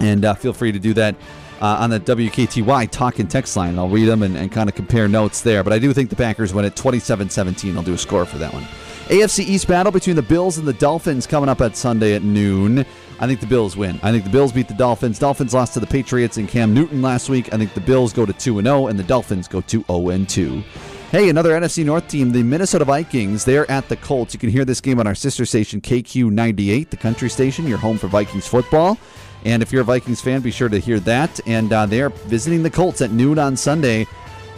[0.00, 1.16] And uh, feel free to do that
[1.60, 3.78] uh, on the WKTY talk and text line.
[3.78, 5.62] I'll read them and, and kind of compare notes there.
[5.62, 7.76] But I do think the Packers win at 27 17.
[7.76, 8.64] I'll do a score for that one.
[9.06, 12.86] AFC East battle between the Bills and the Dolphins coming up at Sunday at noon.
[13.20, 14.00] I think the Bills win.
[14.02, 15.18] I think the Bills beat the Dolphins.
[15.18, 17.52] Dolphins lost to the Patriots and Cam Newton last week.
[17.52, 20.08] I think the Bills go to 2 and 0 and the Dolphins go to 0
[20.08, 20.62] and 2.
[21.10, 23.44] Hey, another NFC North team, the Minnesota Vikings.
[23.44, 24.34] They're at the Colts.
[24.34, 27.98] You can hear this game on our sister station KQ98, the country station, your home
[27.98, 28.98] for Vikings football.
[29.44, 31.40] And if you're a Vikings fan, be sure to hear that.
[31.46, 34.06] And uh, they're visiting the Colts at noon on Sunday.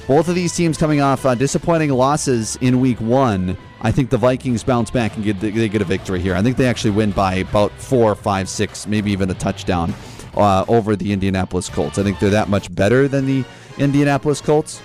[0.07, 3.57] Both of these teams coming off uh, disappointing losses in week one.
[3.81, 6.35] I think the Vikings bounce back and get they get a victory here.
[6.35, 9.93] I think they actually win by about four, five, six, maybe even a touchdown
[10.37, 11.99] uh, over the Indianapolis Colts.
[11.99, 13.45] I think they're that much better than the
[13.79, 14.81] Indianapolis Colts.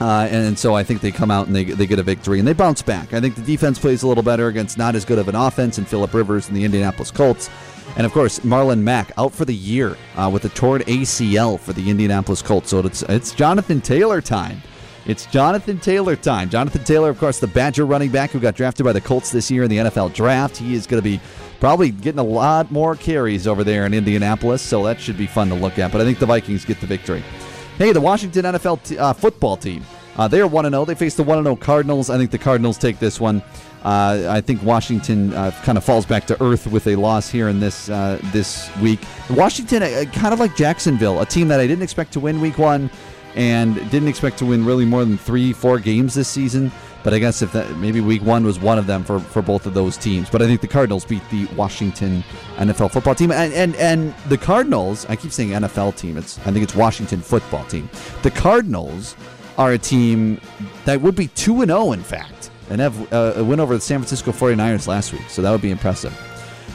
[0.00, 2.38] Uh, and, and, so I think they come out and they, they get a victory
[2.38, 3.12] and they bounce back.
[3.12, 5.76] I think the defense plays a little better against not as good of an offense
[5.76, 7.50] in Philip Rivers and the Indianapolis Colts.
[7.96, 11.72] And of course, Marlon Mack out for the year uh, with a torn ACL for
[11.72, 12.70] the Indianapolis Colts.
[12.70, 14.62] So it's, it's Jonathan Taylor time.
[15.06, 16.50] It's Jonathan Taylor time.
[16.50, 19.50] Jonathan Taylor, of course, the Badger running back who got drafted by the Colts this
[19.50, 20.58] year in the NFL draft.
[20.58, 21.18] He is going to be
[21.60, 25.48] probably getting a lot more carries over there in Indianapolis, so that should be fun
[25.48, 25.92] to look at.
[25.92, 27.24] But I think the Vikings get the victory.
[27.78, 29.82] Hey, the Washington NFL t- uh, football team.
[30.16, 30.84] Uh, they are 1 0.
[30.84, 32.10] They face the 1 0 Cardinals.
[32.10, 33.42] I think the Cardinals take this one.
[33.84, 37.48] Uh, I think Washington uh, kind of falls back to earth with a loss here
[37.48, 39.00] in this uh, this week.
[39.30, 42.58] Washington, uh, kind of like Jacksonville, a team that I didn't expect to win week
[42.58, 42.90] one
[43.34, 46.72] and didn't expect to win really more than three, four games this season.
[47.04, 49.64] But I guess if that maybe week one was one of them for, for both
[49.66, 50.28] of those teams.
[50.28, 52.24] But I think the Cardinals beat the Washington
[52.56, 53.30] NFL football team.
[53.30, 56.16] And, and and the Cardinals, I keep saying NFL team.
[56.16, 57.88] It's I think it's Washington football team.
[58.22, 59.14] The Cardinals
[59.56, 60.40] are a team
[60.84, 62.37] that would be 2 and 0 in fact
[62.70, 65.28] and have uh, a win over the San Francisco 49ers last week.
[65.28, 66.16] So that would be impressive.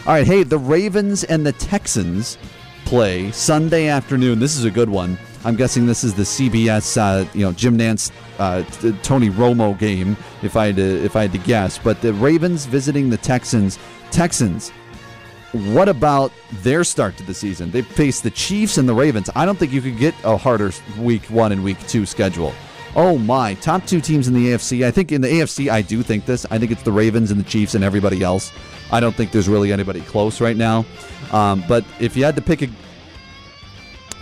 [0.06, 2.38] All right, hey, the Ravens and the Texans
[2.86, 4.40] play Sunday afternoon.
[4.40, 5.18] This is a good one.
[5.46, 8.64] I'm guessing this is the CBS, uh, you know, Jim Nantz, uh,
[9.02, 10.16] Tony Romo game.
[10.42, 13.78] If I had to, if I had to guess, but the Ravens visiting the Texans.
[14.12, 14.70] Texans.
[15.52, 16.32] What about
[16.64, 17.72] their start to the season?
[17.72, 19.30] They face the Chiefs and the Ravens.
[19.36, 22.54] I don't think you could get a harder week one and week two schedule.
[22.96, 24.86] Oh my, top two teams in the AFC.
[24.86, 26.46] I think in the AFC, I do think this.
[26.52, 28.52] I think it's the Ravens and the Chiefs and everybody else.
[28.92, 30.86] I don't think there's really anybody close right now.
[31.32, 32.70] Um, but if you had to pick a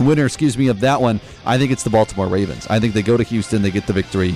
[0.00, 2.66] winner, excuse me, of that one, I think it's the Baltimore Ravens.
[2.68, 4.34] I think they go to Houston, they get the victory,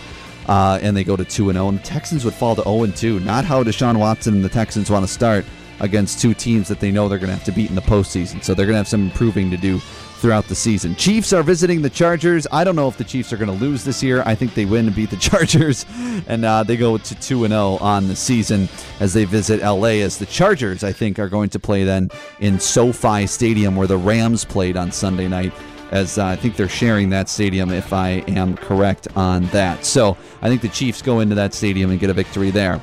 [0.48, 1.68] uh, and they go to 2 0.
[1.68, 3.20] And the Texans would fall to 0 2.
[3.20, 5.44] Not how Deshaun Watson and the Texans want to start.
[5.80, 8.42] against two teams that they know they're going to have to beat in the postseason.
[8.42, 9.78] So they're going to have some improving to do
[10.16, 10.94] throughout the season.
[10.96, 12.46] Chiefs are visiting the Chargers.
[12.50, 14.22] I don't know if the Chiefs are going to lose this year.
[14.26, 15.86] I think they win and beat the Chargers,
[16.26, 18.68] and uh, they go to 2 and 0 on the season
[19.00, 20.00] as they visit LA.
[20.02, 22.10] As the Chargers, I think, are going to play then
[22.40, 25.52] in SoFi Stadium where the Rams played on Sunday night.
[25.92, 29.84] As uh, I think they're sharing that stadium, if I am correct on that.
[29.84, 32.80] So I think the Chiefs go into that stadium and get a victory there.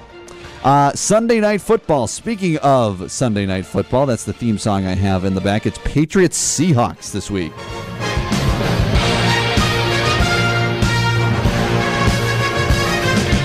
[0.63, 2.07] Uh, Sunday Night Football.
[2.07, 5.65] Speaking of Sunday Night Football, that's the theme song I have in the back.
[5.65, 7.51] It's Patriots Seahawks this week.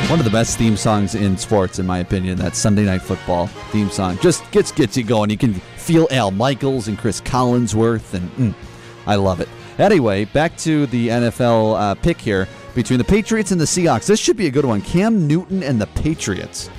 [0.08, 3.48] One of the best theme songs in sports, in my opinion, that Sunday Night Football
[3.72, 4.16] theme song.
[4.18, 5.28] Just gets gets you going.
[5.28, 8.54] You can feel Al Michaels and Chris Collinsworth, and mm,
[9.08, 9.48] I love it.
[9.80, 12.46] Anyway, back to the NFL uh, pick here
[12.76, 14.06] between the Patriots and the Seahawks.
[14.06, 14.82] This should be a good one.
[14.82, 16.70] Cam Newton and the Patriots.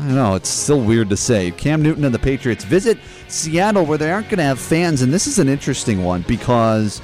[0.00, 0.34] I know.
[0.34, 1.50] It's still weird to say.
[1.50, 2.96] Cam Newton and the Patriots visit
[3.28, 5.02] Seattle where they aren't going to have fans.
[5.02, 7.02] And this is an interesting one because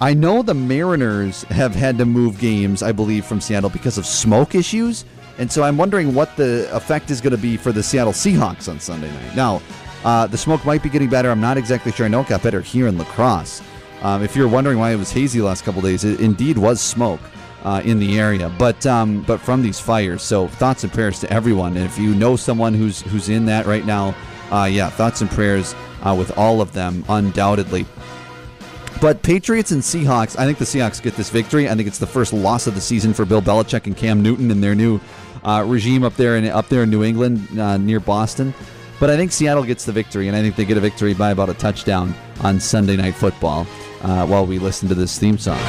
[0.00, 4.06] I know the Mariners have had to move games, I believe, from Seattle because of
[4.06, 5.04] smoke issues.
[5.38, 8.68] And so I'm wondering what the effect is going to be for the Seattle Seahawks
[8.68, 9.36] on Sunday night.
[9.36, 9.62] Now,
[10.04, 11.30] uh, the smoke might be getting better.
[11.30, 12.06] I'm not exactly sure.
[12.06, 13.62] I know it got better here in La Crosse.
[14.02, 17.20] Um, if you're wondering why it was hazy last couple days, it indeed was smoke
[17.64, 20.22] uh, in the area, but um, but from these fires.
[20.22, 21.76] So thoughts and prayers to everyone.
[21.76, 24.14] And if you know someone who's who's in that right now,
[24.50, 27.86] uh, yeah, thoughts and prayers uh, with all of them, undoubtedly.
[29.00, 31.68] But Patriots and Seahawks, I think the Seahawks get this victory.
[31.68, 34.50] I think it's the first loss of the season for Bill Belichick and Cam Newton
[34.50, 35.00] in their new
[35.44, 38.54] uh, regime up there in up there in New England uh, near Boston.
[38.98, 41.30] But I think Seattle gets the victory, and I think they get a victory by
[41.30, 43.66] about a touchdown on Sunday Night Football
[44.02, 45.60] uh, while we listen to this theme song.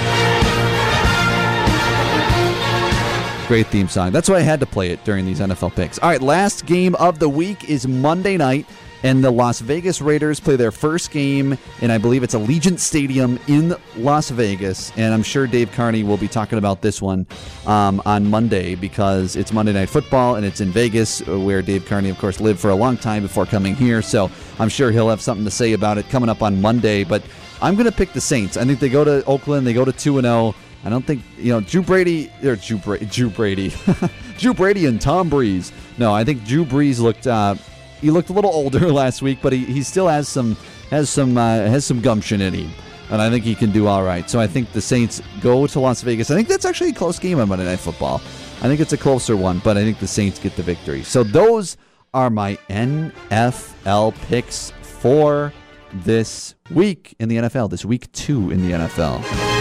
[3.48, 4.12] Great theme song.
[4.12, 5.98] That's why I had to play it during these NFL picks.
[6.00, 8.66] All right, last game of the week is Monday night,
[9.04, 13.40] and the Las Vegas Raiders play their first game and I believe it's Allegiant Stadium
[13.48, 14.92] in Las Vegas.
[14.98, 17.26] And I'm sure Dave Carney will be talking about this one
[17.66, 22.10] um, on Monday because it's Monday Night Football and it's in Vegas, where Dave Carney,
[22.10, 24.02] of course, lived for a long time before coming here.
[24.02, 24.30] So
[24.60, 27.04] I'm sure he'll have something to say about it coming up on Monday.
[27.04, 27.24] But
[27.62, 28.58] I'm going to pick the Saints.
[28.58, 30.56] I think they go to Oakland, they go to 2 0.
[30.88, 33.74] I don't think you know Drew Brady or Drew, Bra- Drew Brady,
[34.38, 35.74] Drew Brady and Tom Breeze.
[35.98, 37.56] No, I think Drew Brees looked uh,
[38.00, 40.56] he looked a little older last week, but he, he still has some
[40.90, 42.72] has some uh, has some gumption in him,
[43.10, 44.30] and I think he can do all right.
[44.30, 46.32] So I think the Saints go to Las Vegas.
[46.32, 48.22] I think that's actually a close game on Monday Night Football.
[48.62, 51.04] I think it's a closer one, but I think the Saints get the victory.
[51.04, 51.76] So those
[52.14, 55.52] are my NFL picks for
[55.92, 57.72] this week in the NFL.
[57.72, 59.57] This week two in the NFL.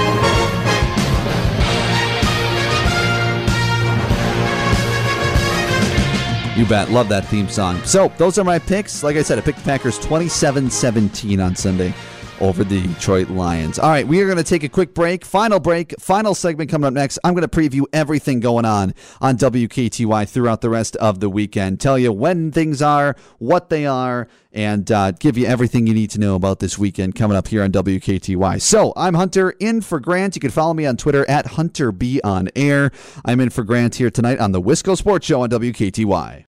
[6.57, 6.91] You bet.
[6.91, 7.83] Love that theme song.
[7.85, 9.03] So, those are my picks.
[9.03, 11.93] Like I said, I picked the Packers 27 17 on Sunday
[12.41, 13.79] over the Detroit Lions.
[13.79, 15.25] All right, we are going to take a quick break.
[15.25, 17.19] Final break, final segment coming up next.
[17.25, 21.81] I'm going to preview everything going on on WKTY throughout the rest of the weekend.
[21.81, 26.11] Tell you when things are, what they are, and uh, give you everything you need
[26.11, 28.61] to know about this weekend coming up here on WKTY.
[28.61, 30.37] So I'm Hunter in for Grant.
[30.37, 32.91] You can follow me on Twitter at Hunter B on Air.
[33.25, 36.45] I'm in for Grant here tonight on the Wisco Sports Show on WKTY.